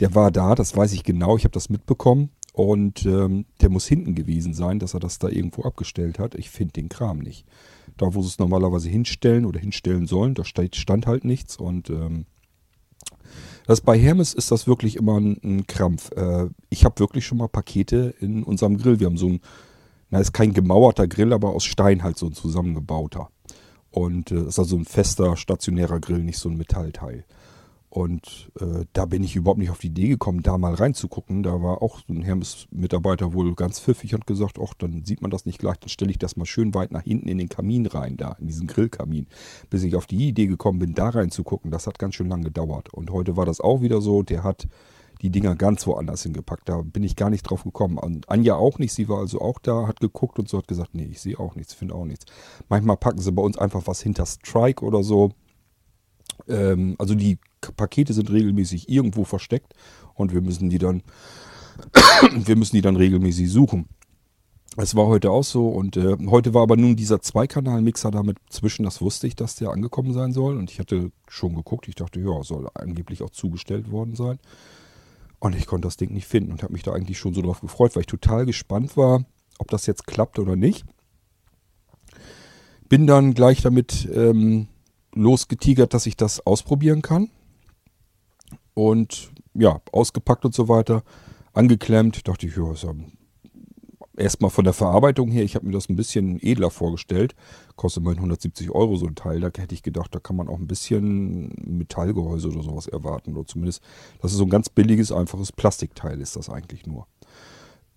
[0.00, 3.86] Der war da, das weiß ich genau, ich habe das mitbekommen und ähm, der muss
[3.86, 6.34] hinten gewesen sein, dass er das da irgendwo abgestellt hat.
[6.34, 7.46] Ich finde den Kram nicht.
[7.96, 11.90] Da, wo sie es normalerweise hinstellen oder hinstellen sollen, da stand, stand halt nichts und
[11.90, 12.26] ähm,
[13.66, 16.10] das bei Hermes ist das wirklich immer ein, ein Krampf.
[16.12, 19.00] Äh, ich habe wirklich schon mal Pakete in unserem Grill.
[19.00, 19.40] Wir haben so ein
[20.12, 23.30] na, ist kein gemauerter Grill, aber aus Stein halt so ein zusammengebauter.
[23.90, 27.24] Und äh, ist also ein fester, stationärer Grill, nicht so ein Metallteil.
[27.88, 31.42] Und äh, da bin ich überhaupt nicht auf die Idee gekommen, da mal reinzugucken.
[31.42, 35.30] Da war auch so ein Hermes-Mitarbeiter wohl ganz pfiffig und gesagt, ach, dann sieht man
[35.30, 37.86] das nicht gleich, dann stelle ich das mal schön weit nach hinten in den Kamin
[37.86, 39.28] rein, da, in diesen Grillkamin.
[39.70, 42.92] Bis ich auf die Idee gekommen bin, da reinzugucken, das hat ganz schön lang gedauert.
[42.92, 44.68] Und heute war das auch wieder so, der hat
[45.22, 46.68] die Dinger ganz woanders hingepackt.
[46.68, 47.96] Da bin ich gar nicht drauf gekommen.
[47.96, 48.92] Und Anja auch nicht.
[48.92, 51.54] Sie war also auch da, hat geguckt und so hat gesagt, nee, ich sehe auch
[51.54, 52.26] nichts, finde auch nichts.
[52.68, 55.30] Manchmal packen sie bei uns einfach was hinter Strike oder so.
[56.48, 57.38] Ähm, also die
[57.76, 59.74] Pakete sind regelmäßig irgendwo versteckt
[60.14, 61.02] und wir müssen die dann,
[62.34, 63.88] wir müssen die dann regelmäßig suchen.
[64.76, 68.84] Es war heute auch so und äh, heute war aber nun dieser Zweikanal-Mixer damit zwischen,
[68.84, 72.20] das wusste ich, dass der angekommen sein soll und ich hatte schon geguckt, ich dachte,
[72.20, 74.38] ja, soll angeblich auch zugestellt worden sein.
[75.42, 77.60] Und ich konnte das Ding nicht finden und habe mich da eigentlich schon so drauf
[77.60, 79.24] gefreut, weil ich total gespannt war,
[79.58, 80.84] ob das jetzt klappt oder nicht.
[82.88, 84.68] Bin dann gleich damit ähm,
[85.12, 87.28] losgetigert, dass ich das ausprobieren kann.
[88.74, 91.02] Und ja, ausgepackt und so weiter,
[91.54, 92.28] angeklemmt.
[92.28, 92.94] Dachte ich, ja, ist ja
[94.16, 97.34] erstmal von der Verarbeitung her, ich habe mir das ein bisschen edler vorgestellt.
[97.76, 99.40] Kostet mal 170 Euro so ein Teil.
[99.40, 103.36] Da hätte ich gedacht, da kann man auch ein bisschen Metallgehäuse oder sowas erwarten.
[103.36, 103.82] Oder zumindest,
[104.20, 107.06] das ist so ein ganz billiges, einfaches Plastikteil ist das eigentlich nur.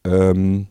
[0.04, 0.68] Ähm,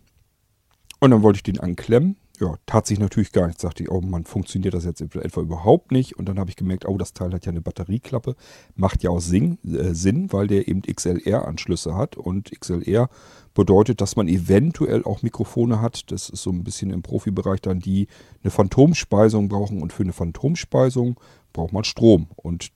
[1.01, 2.17] und dann wollte ich den anklemmen.
[2.41, 3.63] Ja, tat sich natürlich gar nichts.
[3.63, 6.19] Sagte ich, oh Mann, funktioniert das jetzt etwa überhaupt nicht?
[6.19, 8.35] Und dann habe ich gemerkt, oh, das Teil hat ja eine Batterieklappe.
[8.75, 12.17] Macht ja auch Sinn, äh, Sinn weil der eben XLR-Anschlüsse hat.
[12.17, 13.09] Und XLR
[13.55, 16.11] bedeutet, dass man eventuell auch Mikrofone hat.
[16.11, 18.09] Das ist so ein bisschen im Profibereich dann, die
[18.43, 19.81] eine Phantomspeisung brauchen.
[19.81, 21.21] Und für eine Phantomspeisung
[21.53, 22.27] braucht man Strom.
[22.35, 22.73] Und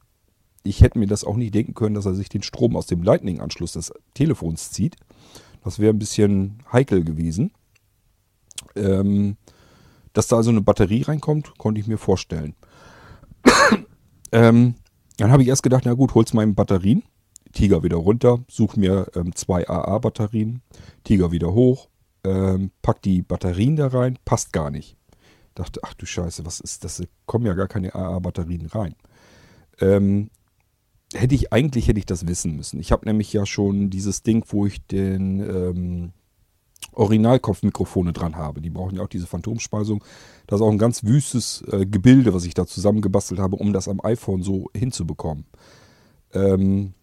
[0.62, 3.02] ich hätte mir das auch nicht denken können, dass er sich den Strom aus dem
[3.02, 4.96] Lightning-Anschluss des Telefons zieht.
[5.64, 7.50] Das wäre ein bisschen heikel gewesen.
[8.76, 9.36] Ähm,
[10.12, 12.54] dass da also eine Batterie reinkommt, konnte ich mir vorstellen.
[14.32, 14.74] ähm,
[15.16, 17.02] dann habe ich erst gedacht, na gut, hol's mal Batterien.
[17.52, 20.60] Tiger wieder runter, such mir ähm, zwei AA-Batterien,
[21.04, 21.88] Tiger wieder hoch,
[22.24, 24.96] ähm, pack die Batterien da rein, passt gar nicht.
[25.54, 27.02] Dachte, ach du Scheiße, was ist das?
[27.26, 28.94] Kommen ja gar keine AA-Batterien rein.
[29.80, 30.30] Ähm,
[31.14, 32.80] hätte ich eigentlich hätte ich das wissen müssen.
[32.80, 36.12] Ich habe nämlich ja schon dieses Ding, wo ich den ähm,
[36.92, 38.60] Originalkopfmikrofone dran habe.
[38.60, 40.02] Die brauchen ja auch diese Phantomspeisung.
[40.46, 43.88] Das ist auch ein ganz wüstes äh, Gebilde, was ich da zusammengebastelt habe, um das
[43.88, 45.46] am iPhone so hinzubekommen.
[46.32, 46.94] Ähm,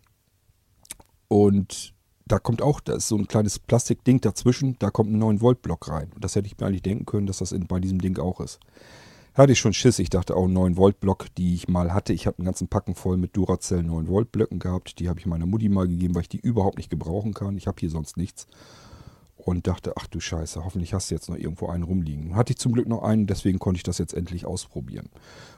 [1.28, 1.94] und
[2.28, 6.12] da kommt auch, da ist so ein kleines Plastikding dazwischen, da kommt ein 9-Volt-Block rein.
[6.14, 8.40] Und das hätte ich mir eigentlich denken können, dass das in, bei diesem Ding auch
[8.40, 8.60] ist.
[9.36, 10.00] Hatte ich schon Schiss.
[10.00, 12.14] Ich dachte auch 9-Volt-Block, die ich mal hatte.
[12.14, 15.00] Ich habe einen ganzen Packen voll mit Duracell 9-Volt-Blöcken gehabt.
[15.00, 17.58] Die habe ich meiner Mutti mal gegeben, weil ich die überhaupt nicht gebrauchen kann.
[17.58, 18.48] Ich habe hier sonst nichts
[19.46, 22.36] und dachte, ach du Scheiße, hoffentlich hast du jetzt noch irgendwo einen rumliegen.
[22.36, 25.10] Hatte ich zum Glück noch einen, deswegen konnte ich das jetzt endlich ausprobieren.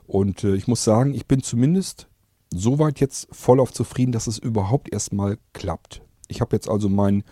[0.06, 2.10] Und äh, ich muss sagen, ich bin zumindest
[2.54, 6.02] soweit jetzt voll auf zufrieden, dass es überhaupt erstmal klappt.
[6.28, 7.24] Ich habe jetzt also mein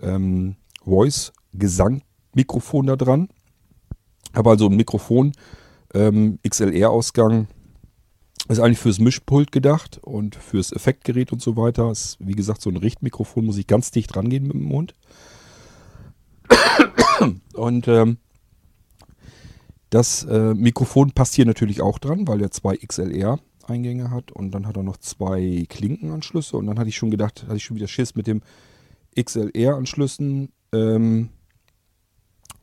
[0.00, 0.54] ähm,
[0.84, 3.28] Voice-Gesang-Mikrofon da dran.
[4.34, 5.32] Habe also ein Mikrofon,
[5.94, 7.48] ähm, XLR-Ausgang.
[8.48, 11.90] Ist eigentlich fürs Mischpult gedacht und fürs Effektgerät und so weiter.
[11.90, 14.94] Ist wie gesagt so ein Richtmikrofon, muss ich ganz dicht rangehen mit dem Mund.
[17.54, 18.18] Und ähm,
[19.90, 24.66] das äh, Mikrofon passt hier natürlich auch dran, weil er zwei XLR-Eingänge hat und dann
[24.66, 27.86] hat er noch zwei Klinkenanschlüsse und dann hatte ich schon gedacht, hatte ich schon wieder
[27.86, 28.42] Schiss mit dem
[29.16, 31.28] XLR-Anschlüssen, ähm,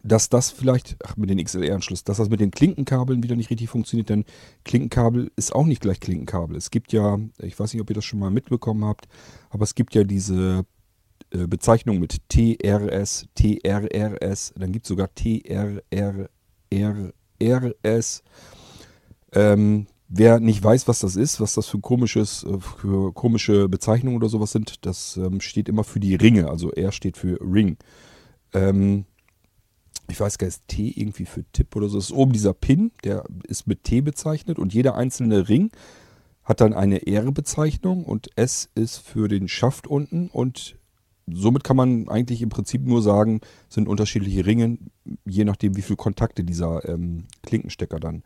[0.03, 3.69] dass das vielleicht, ach mit den XLR-Anschlüssen, dass das mit den Klinkenkabeln wieder nicht richtig
[3.69, 4.25] funktioniert, denn
[4.65, 6.57] Klinkenkabel ist auch nicht gleich Klinkenkabel.
[6.57, 9.07] Es gibt ja, ich weiß nicht, ob ihr das schon mal mitbekommen habt,
[9.51, 10.65] aber es gibt ja diese
[11.31, 15.83] Bezeichnung mit TRS, TRRS, dann gibt es sogar TRRRS.
[19.33, 24.17] Ähm, wer nicht weiß, was das ist, was das für komisches, äh, für komische Bezeichnungen
[24.17, 26.49] oder sowas sind, das ähm, steht immer für die Ringe.
[26.49, 27.77] Also R steht für Ring.
[28.53, 29.05] Ähm,
[30.09, 31.97] ich weiß gar nicht, T irgendwie für Tipp oder so.
[31.97, 35.71] Das ist oben dieser Pin, der ist mit T bezeichnet und jeder einzelne Ring
[36.43, 40.75] hat dann eine R-Bezeichnung und S ist für den Schaft unten und
[41.33, 44.77] somit kann man eigentlich im Prinzip nur sagen, sind unterschiedliche Ringe,
[45.25, 48.23] je nachdem, wie viele Kontakte dieser ähm, Klinkenstecker dann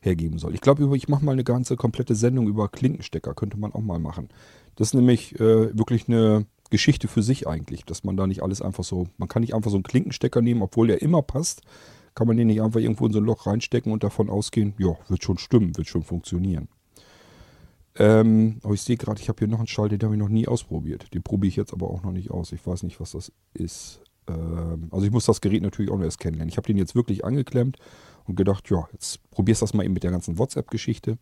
[0.00, 0.54] hergeben soll.
[0.54, 3.98] Ich glaube, ich mache mal eine ganze komplette Sendung über Klinkenstecker, könnte man auch mal
[3.98, 4.28] machen.
[4.76, 8.62] Das ist nämlich äh, wirklich eine Geschichte für sich eigentlich, dass man da nicht alles
[8.62, 11.62] einfach so, man kann nicht einfach so einen Klinkenstecker nehmen, obwohl der immer passt,
[12.14, 14.96] kann man den nicht einfach irgendwo in so ein Loch reinstecken und davon ausgehen, ja,
[15.08, 16.68] wird schon stimmen, wird schon funktionieren.
[17.98, 20.28] Ähm, aber ich sehe gerade, ich habe hier noch einen Schalter, den habe ich noch
[20.28, 21.12] nie ausprobiert.
[21.12, 22.52] Den probiere ich jetzt aber auch noch nicht aus.
[22.52, 24.00] Ich weiß nicht, was das ist.
[24.28, 26.48] Ähm, also ich muss das Gerät natürlich auch noch erst kennenlernen.
[26.48, 27.76] Ich habe den jetzt wirklich angeklemmt
[28.26, 31.18] und gedacht, ja, jetzt probierst du das mal eben mit der ganzen WhatsApp-Geschichte.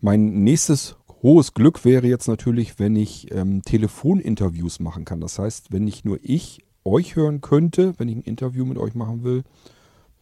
[0.00, 5.20] Mein nächstes hohes Glück wäre jetzt natürlich, wenn ich ähm, Telefoninterviews machen kann.
[5.20, 8.94] Das heißt, wenn nicht nur ich euch hören könnte, wenn ich ein Interview mit euch
[8.94, 9.44] machen will,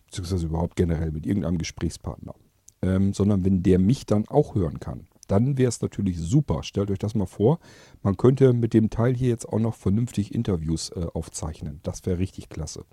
[0.07, 2.35] beziehungsweise überhaupt generell mit irgendeinem Gesprächspartner,
[2.83, 6.63] ähm, sondern wenn der mich dann auch hören kann dann wäre es natürlich super.
[6.63, 7.61] Stellt euch das mal vor,
[8.03, 11.81] man könnte mit dem Teil hier jetzt auch noch vernünftig Interviews äh, aufzeichnen.
[11.83, 12.85] Das wäre richtig klasse.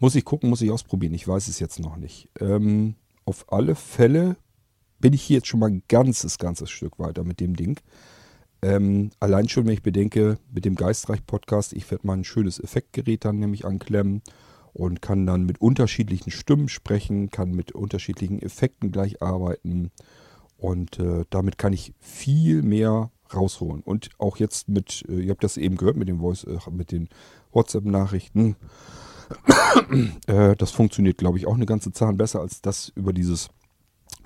[0.00, 1.14] Muss ich gucken, muss ich ausprobieren.
[1.14, 2.28] Ich weiß es jetzt noch nicht.
[2.40, 2.94] Ähm,
[3.24, 4.36] auf alle Fälle
[5.00, 7.78] bin ich hier jetzt schon mal ein ganzes, ganzes Stück weiter mit dem Ding.
[8.60, 13.24] Ähm, allein schon, wenn ich bedenke, mit dem Geistreich-Podcast, ich werde mal ein schönes Effektgerät
[13.24, 14.22] dann nämlich anklemmen
[14.72, 19.92] und kann dann mit unterschiedlichen Stimmen sprechen, kann mit unterschiedlichen Effekten gleich arbeiten
[20.58, 23.82] und äh, damit kann ich viel mehr rausholen.
[23.82, 26.92] Und auch jetzt mit, äh, ihr habt das eben gehört mit dem Voice, äh, mit
[26.92, 27.08] den
[27.52, 28.56] WhatsApp-Nachrichten.
[30.26, 33.50] Äh, das funktioniert, glaube ich, auch eine ganze Zahn besser als das über dieses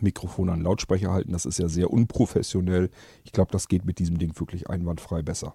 [0.00, 1.32] Mikrofon an Lautsprecher halten.
[1.32, 2.88] Das ist ja sehr unprofessionell.
[3.24, 5.54] Ich glaube, das geht mit diesem Ding wirklich einwandfrei besser.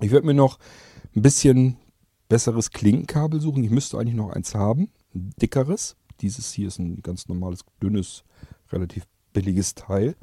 [0.00, 0.60] Ich werde mir noch
[1.16, 1.78] ein bisschen
[2.28, 3.64] besseres Klinkenkabel suchen.
[3.64, 5.96] Ich müsste eigentlich noch eins haben, ein dickeres.
[6.20, 8.22] Dieses hier ist ein ganz normales, dünnes,
[8.70, 9.04] relativ
[9.38, 10.16] billiges Teil.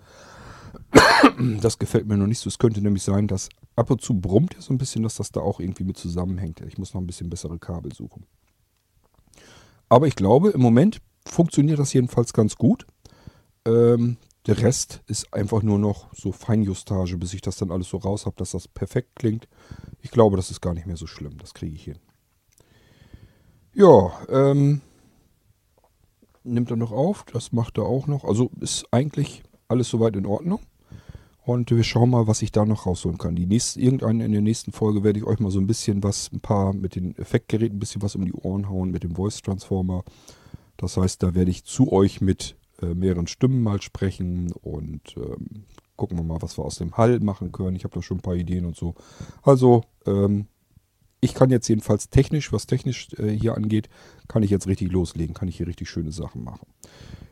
[1.61, 2.49] Das gefällt mir noch nicht so.
[2.49, 3.47] Es könnte nämlich sein, dass
[3.77, 6.61] ab und zu brummt er so ein bisschen, dass das da auch irgendwie mit zusammenhängt.
[6.61, 8.25] Ich muss noch ein bisschen bessere Kabel suchen.
[9.87, 12.85] Aber ich glaube, im Moment funktioniert das jedenfalls ganz gut.
[13.65, 17.97] Ähm, der Rest ist einfach nur noch so Feinjustage, bis ich das dann alles so
[17.97, 19.47] raus habe, dass das perfekt klingt.
[20.01, 21.37] Ich glaube, das ist gar nicht mehr so schlimm.
[21.37, 21.99] Das kriege ich hin.
[23.73, 24.81] Ja, ähm,
[26.45, 27.25] nimmt er noch auf.
[27.31, 28.23] Das macht er auch noch.
[28.23, 30.59] Also ist eigentlich alles soweit in Ordnung.
[31.45, 33.35] Und wir schauen mal, was ich da noch rausholen kann.
[33.35, 36.31] Die nächste, irgendeine in der nächsten Folge werde ich euch mal so ein bisschen was,
[36.33, 39.41] ein paar mit den Effektgeräten, ein bisschen was um die Ohren hauen mit dem Voice
[39.43, 40.03] Transformer.
[40.77, 45.65] Das heißt, da werde ich zu euch mit äh, mehreren Stimmen mal sprechen und ähm,
[45.95, 47.75] gucken wir mal, was wir aus dem Hall machen können.
[47.75, 48.95] Ich habe da schon ein paar Ideen und so.
[49.43, 50.47] Also, ähm,
[51.21, 53.89] ich kann jetzt jedenfalls technisch, was technisch äh, hier angeht,
[54.27, 56.67] kann ich jetzt richtig loslegen, kann ich hier richtig schöne Sachen machen.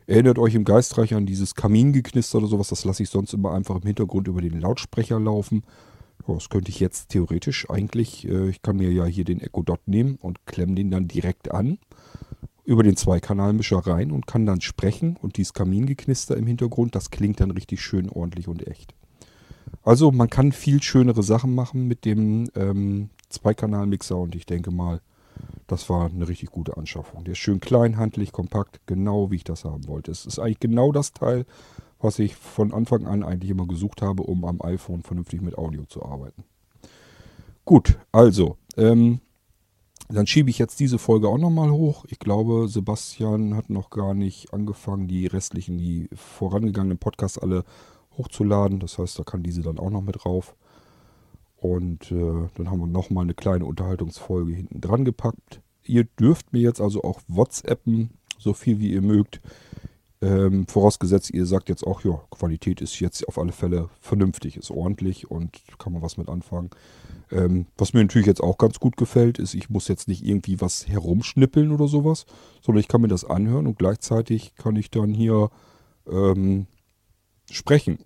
[0.06, 3.76] Erinnert euch im Geistreich an dieses Kamingeknister oder sowas, das lasse ich sonst immer einfach
[3.76, 5.62] im Hintergrund über den Lautsprecher laufen.
[6.26, 9.86] Das könnte ich jetzt theoretisch eigentlich, äh, ich kann mir ja hier den Echo Dot
[9.86, 11.78] nehmen und klemme den dann direkt an
[12.64, 17.40] über den Zweikanalmischer rein und kann dann sprechen und dieses Kamingeknister im Hintergrund, das klingt
[17.40, 18.94] dann richtig schön ordentlich und echt.
[19.82, 25.00] Also man kann viel schönere Sachen machen mit dem ähm, Zweikanalmixer und ich denke mal,
[25.66, 27.24] das war eine richtig gute Anschaffung.
[27.24, 30.10] Der ist schön klein, handlich, kompakt, genau wie ich das haben wollte.
[30.10, 31.46] Es ist eigentlich genau das Teil,
[31.98, 35.84] was ich von Anfang an eigentlich immer gesucht habe, um am iPhone vernünftig mit Audio
[35.86, 36.44] zu arbeiten.
[37.64, 39.20] Gut, also, ähm,
[40.08, 42.04] dann schiebe ich jetzt diese Folge auch nochmal hoch.
[42.08, 47.64] Ich glaube, Sebastian hat noch gar nicht angefangen, die restlichen, die vorangegangenen Podcasts alle
[48.18, 48.80] hochzuladen.
[48.80, 50.54] Das heißt, da kann diese dann auch noch mit drauf.
[51.64, 55.62] Und äh, dann haben wir nochmal eine kleine Unterhaltungsfolge hinten dran gepackt.
[55.82, 59.40] Ihr dürft mir jetzt also auch WhatsAppen, so viel wie ihr mögt.
[60.20, 64.70] Ähm, vorausgesetzt, ihr sagt jetzt auch, ja, Qualität ist jetzt auf alle Fälle vernünftig, ist
[64.70, 66.68] ordentlich und kann man was mit anfangen.
[67.32, 70.60] Ähm, was mir natürlich jetzt auch ganz gut gefällt, ist, ich muss jetzt nicht irgendwie
[70.60, 72.26] was herumschnippeln oder sowas,
[72.60, 75.48] sondern ich kann mir das anhören und gleichzeitig kann ich dann hier
[76.06, 76.66] ähm,
[77.50, 78.00] sprechen.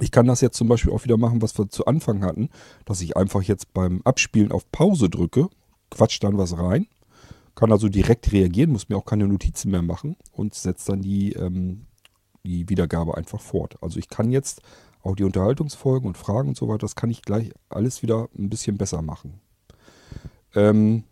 [0.00, 2.50] Ich kann das jetzt zum Beispiel auch wieder machen, was wir zu Anfang hatten,
[2.84, 5.48] dass ich einfach jetzt beim Abspielen auf Pause drücke,
[5.90, 6.86] quatsch dann was rein,
[7.54, 11.32] kann also direkt reagieren, muss mir auch keine Notizen mehr machen und setze dann die,
[11.32, 11.86] ähm,
[12.44, 13.76] die Wiedergabe einfach fort.
[13.80, 14.62] Also ich kann jetzt
[15.02, 18.48] auch die Unterhaltungsfolgen und Fragen und so weiter, das kann ich gleich alles wieder ein
[18.48, 19.40] bisschen besser machen.
[20.54, 21.02] Ähm,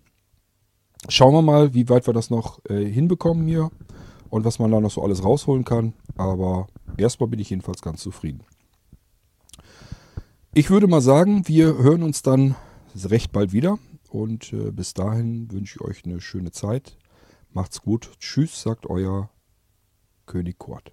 [1.09, 3.71] schauen wir mal, wie weit wir das noch äh, hinbekommen hier
[4.31, 5.93] und was man da noch so alles rausholen kann.
[6.17, 8.45] Aber erstmal bin ich jedenfalls ganz zufrieden.
[10.59, 12.55] Ich würde mal sagen, wir hören uns dann
[13.05, 13.79] recht bald wieder.
[14.09, 16.97] Und äh, bis dahin wünsche ich euch eine schöne Zeit.
[17.53, 18.13] Macht's gut.
[18.21, 19.29] Tschüss, sagt euer
[20.25, 20.93] König Kurt.